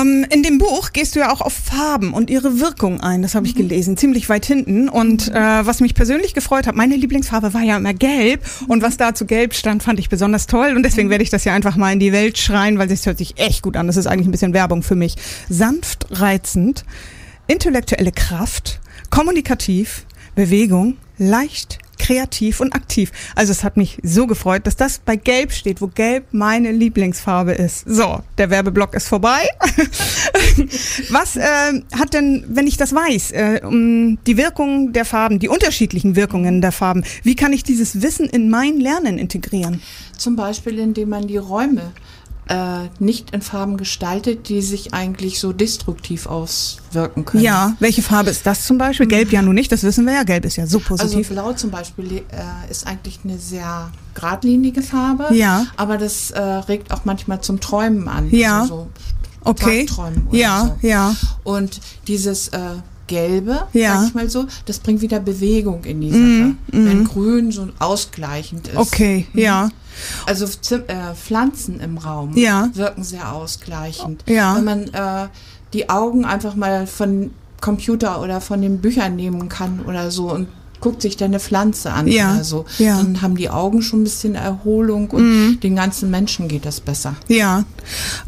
Ähm, 0.01 0.25
in 0.29 0.43
dem 0.43 0.57
Buch 0.57 0.91
gehst 0.93 1.15
du 1.15 1.19
ja 1.19 1.31
auch 1.31 1.41
auf 1.41 1.53
Farben 1.53 2.13
und 2.13 2.29
ihre 2.29 2.59
Wirkung 2.59 3.01
ein. 3.01 3.21
Das 3.21 3.35
habe 3.35 3.45
ich 3.45 3.55
mhm. 3.55 3.59
gelesen, 3.59 3.97
ziemlich 3.97 4.29
weit 4.29 4.45
hinten. 4.45 4.89
Und 4.89 5.29
mhm. 5.29 5.35
äh, 5.35 5.65
was 5.65 5.79
mich 5.79 5.95
persönlich 5.95 6.33
gefreut 6.33 6.67
hat, 6.67 6.75
meine 6.75 6.95
Lieblingsfarbe 6.95 7.53
war 7.53 7.61
ja 7.61 7.77
immer 7.77 7.93
gelb. 7.93 8.41
Und 8.67 8.81
was 8.81 8.97
da 8.97 9.13
zu 9.13 9.25
gelb 9.25 9.53
stand, 9.53 9.83
fand 9.83 9.99
ich 9.99 10.09
besonders 10.09 10.47
toll. 10.47 10.73
Und 10.75 10.83
deswegen 10.83 11.07
mhm. 11.07 11.11
werde 11.11 11.23
ich 11.23 11.29
das 11.29 11.45
ja 11.45 11.53
einfach 11.53 11.75
mal 11.75 11.93
in 11.93 11.99
die 11.99 12.11
Welt 12.11 12.37
schreien, 12.37 12.77
weil 12.77 12.91
es 12.91 13.05
hört 13.05 13.17
sich 13.17 13.37
echt 13.37 13.61
gut 13.61 13.77
an. 13.77 13.87
Das 13.87 13.97
ist 13.97 14.07
eigentlich 14.07 14.27
ein 14.27 14.31
bisschen 14.31 14.53
Werbung 14.53 14.83
für 14.83 14.95
mich. 14.95 15.15
Sanft, 15.49 16.07
reizend, 16.11 16.85
intellektuelle 17.47 18.11
Kraft, 18.11 18.79
kommunikativ, 19.09 20.05
Bewegung, 20.35 20.97
leicht, 21.17 21.79
kreativ 21.97 22.59
und 22.59 22.73
aktiv. 22.73 23.11
Also 23.35 23.51
es 23.51 23.63
hat 23.63 23.77
mich 23.77 23.97
so 24.03 24.27
gefreut, 24.27 24.67
dass 24.67 24.75
das 24.75 24.99
bei 24.99 25.15
Gelb 25.15 25.51
steht, 25.51 25.81
wo 25.81 25.87
Gelb 25.87 26.25
meine 26.31 26.71
Lieblingsfarbe 26.71 27.53
ist. 27.53 27.83
So, 27.87 28.21
der 28.37 28.49
Werbeblock 28.49 28.93
ist 28.93 29.07
vorbei. 29.07 29.47
Was 31.09 31.35
äh, 31.35 31.43
hat 31.97 32.13
denn, 32.13 32.45
wenn 32.47 32.67
ich 32.67 32.77
das 32.77 32.93
weiß, 32.93 33.31
äh, 33.31 33.61
um 33.63 34.17
die 34.25 34.37
Wirkung 34.37 34.93
der 34.93 35.05
Farben, 35.05 35.39
die 35.39 35.49
unterschiedlichen 35.49 36.15
Wirkungen 36.15 36.61
der 36.61 36.71
Farben, 36.71 37.03
wie 37.23 37.35
kann 37.35 37.53
ich 37.53 37.63
dieses 37.63 38.01
Wissen 38.01 38.27
in 38.27 38.49
mein 38.49 38.79
Lernen 38.79 39.17
integrieren? 39.17 39.81
Zum 40.17 40.35
Beispiel, 40.35 40.79
indem 40.79 41.09
man 41.09 41.27
die 41.27 41.37
Räume 41.37 41.91
äh, 42.47 42.89
nicht 42.99 43.31
in 43.31 43.41
Farben 43.41 43.77
gestaltet, 43.77 44.49
die 44.49 44.61
sich 44.61 44.93
eigentlich 44.93 45.39
so 45.39 45.51
destruktiv 45.51 46.27
auswirken 46.27 47.25
können. 47.25 47.43
Ja, 47.43 47.75
welche 47.79 48.01
Farbe 48.01 48.29
ist 48.29 48.45
das 48.45 48.65
zum 48.65 48.77
Beispiel? 48.77 49.07
Gelb 49.07 49.31
ja 49.31 49.41
nun 49.41 49.55
nicht, 49.55 49.71
das 49.71 49.83
wissen 49.83 50.05
wir 50.05 50.13
ja. 50.13 50.23
Gelb 50.23 50.45
ist 50.45 50.55
ja 50.55 50.67
so 50.67 50.79
positiv. 50.79 51.29
Also 51.29 51.33
blau 51.33 51.53
zum 51.53 51.71
Beispiel 51.71 52.17
äh, 52.17 52.71
ist 52.71 52.85
eigentlich 52.85 53.19
eine 53.23 53.39
sehr 53.39 53.91
geradlinige 54.13 54.81
Farbe. 54.81 55.33
Ja. 55.33 55.65
Aber 55.75 55.97
das 55.97 56.31
äh, 56.31 56.39
regt 56.39 56.93
auch 56.93 57.05
manchmal 57.05 57.41
zum 57.41 57.59
Träumen 57.59 58.07
an. 58.07 58.29
Ja. 58.29 58.61
Also 58.61 58.75
so 58.75 58.87
okay. 59.49 59.87
Ja, 60.31 60.75
so. 60.81 60.87
ja. 60.87 61.15
Und 61.43 61.81
dieses 62.07 62.49
äh, 62.49 62.59
Gelbe, 63.07 63.67
ja. 63.73 63.99
sag 63.99 64.07
ich 64.07 64.13
mal 64.15 64.29
so, 64.29 64.45
das 64.65 64.79
bringt 64.79 65.01
wieder 65.01 65.19
Bewegung 65.19 65.83
in 65.83 66.01
die 66.01 66.11
Sache. 66.11 66.19
Mm, 66.19 66.55
Wenn 66.71 67.03
Grün 67.05 67.51
so 67.51 67.67
ausgleichend 67.79 68.67
ist. 68.69 68.77
Okay, 68.77 69.27
mhm. 69.33 69.39
ja. 69.39 69.69
Also 70.25 70.45
äh, 70.45 71.13
Pflanzen 71.15 71.79
im 71.79 71.97
Raum 71.97 72.35
ja. 72.35 72.69
wirken 72.73 73.03
sehr 73.03 73.31
ausgleichend. 73.31 74.23
Ja. 74.27 74.55
Wenn 74.55 74.63
man 74.63 74.83
äh, 74.89 75.27
die 75.73 75.89
Augen 75.89 76.25
einfach 76.25 76.55
mal 76.55 76.87
von 76.87 77.31
Computer 77.61 78.21
oder 78.21 78.41
von 78.41 78.61
den 78.61 78.79
Büchern 78.79 79.15
nehmen 79.15 79.49
kann 79.49 79.81
oder 79.85 80.11
so 80.11 80.31
und 80.31 80.47
guckt 80.79 81.01
sich 81.01 81.17
dann 81.17 81.27
eine 81.27 81.39
Pflanze 81.39 81.91
an 81.91 82.07
ja. 82.07 82.33
oder 82.33 82.43
so. 82.43 82.65
Ja. 82.77 82.97
Dann 82.97 83.21
haben 83.21 83.35
die 83.35 83.49
Augen 83.49 83.81
schon 83.81 84.01
ein 84.01 84.03
bisschen 84.03 84.35
Erholung 84.35 85.09
und 85.11 85.23
mhm. 85.23 85.59
den 85.59 85.75
ganzen 85.75 86.09
Menschen 86.09 86.47
geht 86.47 86.65
das 86.65 86.79
besser. 86.79 87.15
Ja. 87.27 87.63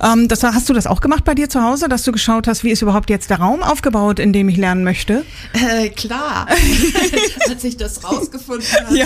Ähm, 0.02 0.28
das, 0.28 0.44
hast 0.44 0.70
du 0.70 0.74
das 0.74 0.88
auch 0.88 1.02
gemacht 1.02 1.24
bei 1.24 1.36
dir 1.36 1.50
zu 1.50 1.62
Hause, 1.62 1.88
dass 1.90 2.04
du 2.04 2.12
geschaut 2.12 2.48
hast, 2.48 2.64
wie 2.64 2.70
ist 2.70 2.82
überhaupt 2.82 3.10
jetzt 3.10 3.30
der 3.30 3.40
Raum 3.40 3.62
aufgebaut, 3.62 4.20
in 4.20 4.34
dem 4.34 4.50
ich 4.50 4.58
lernen 4.58 4.84
möchte? 4.84 5.24
Äh, 5.54 5.90
klar. 5.90 6.48
Als 7.50 7.64
ich 7.64 7.78
das 7.78 8.04
rausgefunden 8.04 8.68
habe, 8.86 8.98
Ja. 8.98 9.06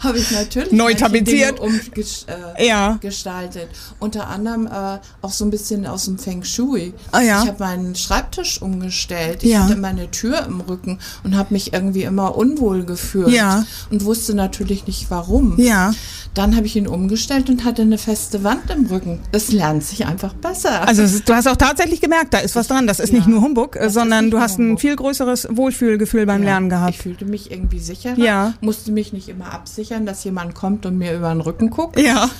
habe 0.00 0.18
ich 0.18 0.30
natürlich 0.30 0.72
Neu 0.72 0.94
tapeziert. 0.94 1.58
Dinge 1.58 1.60
umges 1.60 2.26
äh. 2.56 3.66
Unter 3.98 4.28
anderem 4.28 4.66
äh, 4.66 4.98
auch 5.20 5.32
so 5.32 5.44
ein 5.44 5.50
bisschen 5.50 5.86
aus 5.86 6.04
dem 6.06 6.18
Feng 6.18 6.44
Shui. 6.44 6.94
Ah. 7.10 7.20
Ich 7.22 7.30
habe 7.30 7.56
meinen 7.58 7.94
Schreibtisch 7.94 8.60
umgestellt. 8.60 9.42
Ich 9.42 9.56
hatte 9.56 9.76
meine 9.76 10.10
Tür 10.10 10.44
im 10.46 10.60
Rücken 10.60 10.98
und 11.24 11.36
habe 11.36 11.52
mich 11.54 11.72
irgendwie 11.72 12.02
immer 12.02 12.36
unwohl 12.36 12.81
gefühlt 12.84 13.28
Ja. 13.28 13.64
und 13.90 14.04
wusste 14.04 14.34
natürlich 14.34 14.86
nicht 14.86 15.10
warum. 15.10 15.58
Ja. 15.58 15.92
Dann 16.34 16.56
habe 16.56 16.66
ich 16.66 16.76
ihn 16.76 16.86
umgestellt 16.88 17.50
und 17.50 17.64
hatte 17.64 17.82
eine 17.82 17.98
feste 17.98 18.42
Wand 18.42 18.70
im 18.70 18.86
Rücken. 18.86 19.20
Es 19.32 19.52
lernt 19.52 19.84
sich 19.84 20.06
einfach 20.06 20.32
besser. 20.32 20.86
Also 20.88 21.02
du 21.24 21.34
hast 21.34 21.46
auch 21.46 21.56
tatsächlich 21.56 22.00
gemerkt, 22.00 22.32
da 22.32 22.38
ist 22.38 22.56
was 22.56 22.68
dran. 22.68 22.86
Das 22.86 23.00
ist 23.00 23.10
Ja. 23.12 23.16
nicht 23.18 23.28
nur 23.28 23.42
Humbug, 23.42 23.76
äh, 23.76 23.80
Das 23.84 23.94
sondern 23.94 24.30
du 24.30 24.40
hast 24.40 24.58
ein 24.58 24.64
Humbug. 24.70 24.80
viel 24.80 24.96
größeres 24.96 25.48
Wohlfühlgefühl 25.50 26.24
beim 26.26 26.42
Ja, 26.42 26.50
Lernen 26.50 26.66
Ich 26.66 26.70
gehabt. 26.70 26.94
fühlte 26.96 27.24
mich 27.26 27.50
irgendwie 27.50 27.78
sicherer. 27.80 28.18
Ja. 28.18 28.54
Musste 28.62 28.92
mich 28.92 29.12
nicht 29.12 29.28
immer 29.28 29.52
absichern, 29.52 30.06
dass 30.06 30.24
jemand 30.24 30.54
kommt 30.54 30.86
und 30.86 30.96
mir 30.96 31.14
über 31.14 31.28
den 31.28 31.40
Rücken 31.42 31.68
guckt. 31.70 32.00
Ja. 32.00 32.30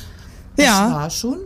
Das 0.57 0.67
Ja. 0.67 0.91
war 0.93 1.11
schon. 1.11 1.37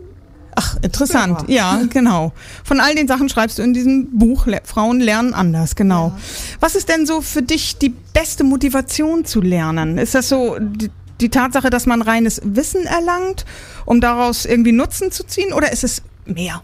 Ach, 0.59 0.75
interessant. 0.81 1.43
Ja. 1.47 1.77
Ja, 1.77 1.85
genau. 1.87 2.33
Von 2.63 2.79
all 2.79 2.95
den 2.95 3.07
Sachen 3.07 3.29
schreibst 3.29 3.59
du 3.59 3.61
in 3.61 3.75
diesem 3.75 4.17
Buch 4.17 4.47
Frauen 4.63 4.99
lernen 4.99 5.35
anders, 5.35 5.75
genau. 5.75 6.17
Was 6.59 6.73
ist 6.73 6.89
denn 6.89 7.05
so 7.05 7.21
für 7.21 7.43
dich 7.43 7.77
die 7.77 7.89
beste 7.89 8.43
Motivation 8.43 9.23
zu 9.23 9.39
lernen? 9.39 9.99
Ist 9.99 10.15
das 10.15 10.29
so 10.29 10.57
die, 10.59 10.89
die 11.21 11.29
Tatsache, 11.29 11.69
dass 11.69 11.85
man 11.85 12.01
reines 12.01 12.41
Wissen 12.43 12.85
erlangt, 12.87 13.45
um 13.85 14.01
daraus 14.01 14.45
irgendwie 14.45 14.71
Nutzen 14.71 15.11
zu 15.11 15.23
ziehen, 15.27 15.53
oder 15.53 15.71
ist 15.71 15.83
es 15.83 16.01
mehr? 16.25 16.63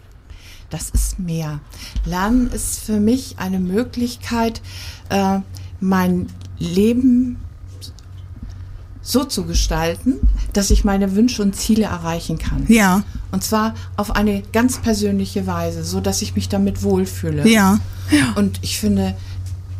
Das 0.72 0.90
ist 0.90 1.20
mehr. 1.20 1.60
Lernen 2.04 2.50
ist 2.52 2.80
für 2.80 3.00
mich 3.00 3.36
eine 3.38 3.60
Möglichkeit, 3.60 4.64
äh, 5.10 5.38
mein 5.80 6.30
Leben 6.58 7.38
so 9.04 9.24
zu 9.24 9.46
gestalten, 9.46 10.16
dass 10.54 10.72
ich 10.72 10.84
meine 10.84 11.16
Wünsche 11.16 11.44
und 11.44 11.56
Ziele 11.56 11.84
erreichen 11.84 12.40
kann. 12.40 12.66
Ja, 12.70 13.04
Und 13.34 13.44
zwar 13.44 13.74
auf 13.98 14.16
eine 14.16 14.42
ganz 14.54 14.78
persönliche 14.78 15.46
Weise, 15.48 15.84
so 15.84 16.00
dass 16.00 16.22
ich 16.22 16.36
mich 16.36 16.48
damit 16.50 16.84
wohlfühle. 16.84 17.46
ja, 17.50 17.80
Und 18.36 18.60
ich 18.62 18.80
finde, 18.80 19.16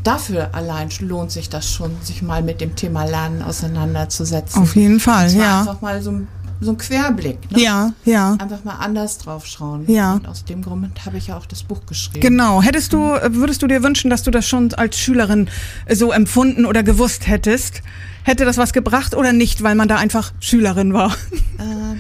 dafür 0.04 0.50
allein 0.54 0.90
lohnt 1.00 1.32
sich 1.32 1.50
das 1.50 1.72
schon, 1.72 1.92
sich 2.04 2.22
mal 2.22 2.42
mit 2.44 2.60
dem 2.62 2.76
Thema 2.76 3.06
Lernen 3.06 3.42
auseinanderzusetzen. 3.44 4.62
auf 4.62 4.76
jeden 4.76 5.00
Fall, 5.00 5.32
ja. 5.32 5.60
einfach 5.62 5.82
mal 5.82 6.02
so, 6.02 6.12
ein- 6.12 6.28
so 6.62 6.72
ein 6.72 6.78
Querblick. 6.78 7.52
Ne? 7.52 7.62
Ja, 7.62 7.94
ja. 8.06 8.34
Einfach 8.40 8.64
mal 8.64 8.76
anders 8.78 9.18
drauf 9.20 9.46
schauen. 9.46 9.84
Ja. 9.88 10.14
Und 10.14 10.28
aus 10.28 10.46
dem 10.46 10.62
Grund 10.62 11.06
habe 11.06 11.18
ich 11.18 11.28
ja 11.28 11.38
auch 11.38 11.46
das 11.46 11.62
Buch 11.64 11.86
geschrieben. 11.86 12.22
Genau. 12.22 12.62
Hättest 12.62 12.92
du, 12.94 13.00
würdest 13.00 13.62
du 13.62 13.68
dir 13.68 13.84
wünschen, 13.84 14.10
dass 14.10 14.24
du 14.24 14.32
das 14.32 14.48
schon 14.48 14.74
als 14.74 14.98
Schülerin 14.98 15.50
so 15.92 16.12
empfunden 16.12 16.66
oder 16.66 16.82
gewusst 16.82 17.28
hättest? 17.28 17.82
Hätte 18.24 18.46
das 18.46 18.58
was 18.58 18.72
gebracht 18.72 19.14
oder 19.14 19.34
nicht, 19.34 19.62
weil 19.64 19.76
man 19.76 19.88
da 19.90 19.98
einfach 19.98 20.32
Schülerin 20.40 20.94
war? 20.94 21.12
Äh, 21.60 21.98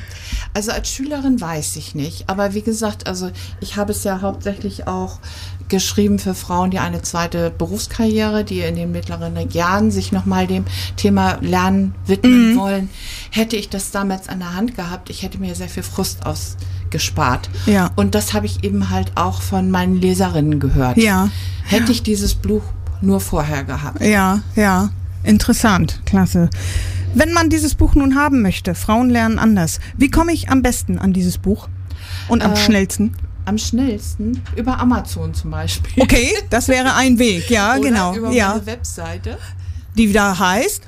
Also 0.53 0.71
als 0.71 0.89
Schülerin 0.89 1.41
weiß 1.41 1.75
ich 1.77 1.95
nicht. 1.95 2.29
Aber 2.29 2.53
wie 2.53 2.61
gesagt, 2.61 3.07
also 3.07 3.31
ich 3.59 3.75
habe 3.75 3.91
es 3.91 4.03
ja 4.03 4.21
hauptsächlich 4.21 4.87
auch 4.87 5.19
geschrieben 5.69 6.19
für 6.19 6.35
Frauen, 6.35 6.69
die 6.69 6.79
eine 6.79 7.01
zweite 7.01 7.49
Berufskarriere, 7.49 8.43
die 8.43 8.59
in 8.59 8.75
den 8.75 8.91
mittleren 8.91 9.49
Jahren 9.49 9.89
sich 9.89 10.11
nochmal 10.11 10.45
dem 10.45 10.65
Thema 10.97 11.37
Lernen 11.41 11.95
widmen 12.05 12.55
wollen. 12.57 12.89
Hätte 13.31 13.55
ich 13.55 13.69
das 13.69 13.91
damals 13.91 14.29
an 14.29 14.39
der 14.39 14.55
Hand 14.55 14.75
gehabt, 14.75 15.09
ich 15.09 15.23
hätte 15.23 15.39
mir 15.39 15.55
sehr 15.55 15.69
viel 15.69 15.83
Frust 15.83 16.19
ausgespart. 16.25 17.49
Ja. 17.65 17.89
Und 17.95 18.13
das 18.13 18.33
habe 18.33 18.45
ich 18.45 18.63
eben 18.63 18.91
halt 18.91 19.13
auch 19.15 19.41
von 19.41 19.71
meinen 19.71 19.95
Leserinnen 19.95 20.59
gehört. 20.59 20.97
Ja. 20.97 21.29
Hätte 21.63 21.91
ich 21.91 22.03
dieses 22.03 22.35
Buch 22.35 22.61
nur 23.01 23.19
vorher 23.19 23.63
gehabt. 23.63 24.01
Ja, 24.01 24.41
ja. 24.55 24.89
Interessant. 25.23 26.01
Klasse. 26.05 26.49
Wenn 27.13 27.31
man 27.33 27.49
dieses 27.49 27.75
Buch 27.75 27.95
nun 27.95 28.15
haben 28.15 28.41
möchte, 28.41 28.75
Frauen 28.75 29.09
lernen 29.09 29.39
anders, 29.39 29.79
wie 29.97 30.09
komme 30.09 30.33
ich 30.33 30.49
am 30.49 30.61
besten 30.61 30.97
an 30.99 31.13
dieses 31.13 31.37
Buch? 31.37 31.67
Und 32.27 32.41
am 32.43 32.53
Äh, 32.53 32.57
schnellsten? 32.57 33.15
Am 33.45 33.57
schnellsten 33.57 34.41
über 34.55 34.79
Amazon 34.79 35.33
zum 35.33 35.51
Beispiel. 35.51 36.01
Okay, 36.01 36.29
das 36.49 36.67
wäre 36.69 36.95
ein 36.95 37.19
Weg, 37.19 37.49
ja, 37.49 37.75
Oder 37.75 37.89
genau. 37.89 38.15
über 38.15 38.31
Ja. 38.31 38.49
meine 38.49 38.65
Webseite 38.65 39.37
Die 39.95 40.11
da 40.11 40.37
heißt? 40.39 40.83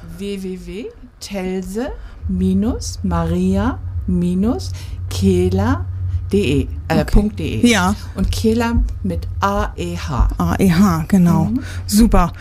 www.telse-maria-kehler.de 6.32 6.67
äh, 6.88 7.05
Punkt 7.05 7.39
.de. 7.39 7.65
Ja. 7.67 7.96
Und 8.15 8.32
Kehler 8.32 8.84
mit 9.03 9.27
A-E-H. 9.39 10.27
AEH, 10.38 11.05
genau. 11.08 11.46
Mhm. 11.46 11.60
Super. 11.88 12.34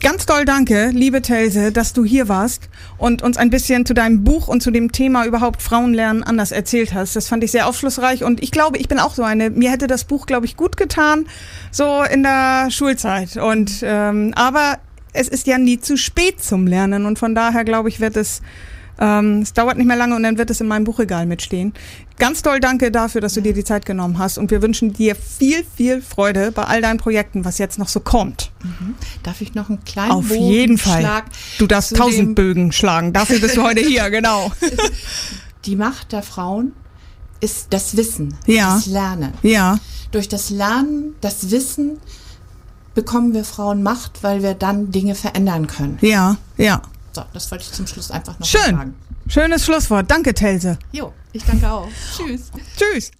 Ganz 0.00 0.26
doll 0.26 0.44
danke, 0.44 0.90
liebe 0.92 1.22
Telse, 1.22 1.72
dass 1.72 1.92
du 1.92 2.04
hier 2.04 2.28
warst 2.28 2.68
und 2.98 3.22
uns 3.22 3.36
ein 3.36 3.50
bisschen 3.50 3.86
zu 3.86 3.94
deinem 3.94 4.22
Buch 4.22 4.48
und 4.48 4.62
zu 4.62 4.70
dem 4.70 4.92
Thema 4.92 5.24
überhaupt 5.24 5.62
Frauen 5.62 5.94
lernen 5.94 6.22
anders 6.22 6.52
erzählt 6.52 6.92
hast. 6.92 7.16
Das 7.16 7.28
fand 7.28 7.42
ich 7.42 7.52
sehr 7.52 7.66
aufschlussreich 7.66 8.22
und 8.22 8.42
ich 8.42 8.50
glaube, 8.50 8.76
ich 8.78 8.88
bin 8.88 8.98
auch 8.98 9.14
so 9.14 9.22
eine. 9.22 9.50
Mir 9.50 9.70
hätte 9.70 9.86
das 9.86 10.04
Buch, 10.04 10.26
glaube 10.26 10.44
ich, 10.46 10.56
gut 10.56 10.76
getan, 10.76 11.26
so 11.70 12.02
in 12.02 12.22
der 12.22 12.70
Schulzeit. 12.70 13.36
Und 13.36 13.82
ähm, 13.82 14.32
aber 14.36 14.78
es 15.14 15.28
ist 15.28 15.46
ja 15.46 15.56
nie 15.56 15.80
zu 15.80 15.96
spät 15.96 16.42
zum 16.42 16.66
Lernen 16.66 17.06
und 17.06 17.18
von 17.18 17.34
daher 17.34 17.64
glaube 17.64 17.88
ich, 17.88 18.00
wird 18.00 18.16
es 18.16 18.42
ähm, 18.98 19.40
es 19.42 19.52
dauert 19.52 19.76
nicht 19.76 19.86
mehr 19.86 19.96
lange 19.96 20.14
und 20.16 20.22
dann 20.22 20.38
wird 20.38 20.50
es 20.50 20.60
in 20.60 20.68
meinem 20.68 20.84
Buchregal 20.84 21.26
mitstehen. 21.26 21.72
Ganz 22.18 22.42
doll 22.42 22.60
danke 22.60 22.90
dafür, 22.92 23.20
dass 23.20 23.34
du 23.34 23.40
dir 23.40 23.52
die 23.52 23.64
Zeit 23.64 23.86
genommen 23.86 24.18
hast 24.18 24.38
und 24.38 24.50
wir 24.52 24.62
wünschen 24.62 24.92
dir 24.92 25.16
viel, 25.16 25.64
viel 25.76 26.00
Freude 26.00 26.52
bei 26.52 26.62
all 26.64 26.80
deinen 26.80 26.98
Projekten, 26.98 27.44
was 27.44 27.58
jetzt 27.58 27.78
noch 27.78 27.88
so 27.88 27.98
kommt. 28.00 28.52
Darf 29.24 29.40
ich 29.40 29.54
noch 29.54 29.68
einen 29.68 29.82
kleinen 29.84 30.12
Auf 30.12 30.30
jeden 30.30 30.78
Fall. 30.78 30.94
Bogenschlag 31.02 31.24
Du 31.58 31.66
darfst 31.66 31.96
tausend 31.96 32.34
Bögen 32.36 32.70
schlagen. 32.72 33.12
Dafür 33.12 33.40
bist 33.40 33.56
du 33.56 33.62
heute 33.62 33.80
hier, 33.80 34.08
genau. 34.10 34.52
Die 35.64 35.76
Macht 35.76 36.12
der 36.12 36.22
Frauen 36.22 36.72
ist 37.40 37.68
das 37.70 37.96
Wissen, 37.96 38.34
Ja. 38.46 38.74
das 38.76 38.86
Lernen. 38.86 39.32
Ja, 39.42 39.78
Durch 40.12 40.28
das 40.28 40.50
Lernen, 40.50 41.14
das 41.20 41.50
Wissen 41.50 41.98
bekommen 42.94 43.34
wir 43.34 43.44
Frauen 43.44 43.82
Macht, 43.82 44.22
weil 44.22 44.42
wir 44.42 44.54
dann 44.54 44.92
Dinge 44.92 45.14
verändern 45.16 45.66
können. 45.66 45.98
ja, 46.00 46.36
ja. 46.56 46.80
So, 47.14 47.24
das 47.32 47.50
wollte 47.50 47.64
ich 47.64 47.72
zum 47.72 47.86
Schluss 47.86 48.10
einfach 48.10 48.38
noch 48.38 48.46
Schön. 48.46 48.76
sagen. 48.76 48.94
Schönes 49.28 49.64
Schlusswort. 49.64 50.10
Danke, 50.10 50.34
Telse. 50.34 50.78
Jo, 50.92 51.12
ich 51.32 51.44
danke 51.44 51.70
auch. 51.70 51.88
Tschüss. 52.16 52.50
Tschüss. 52.76 53.10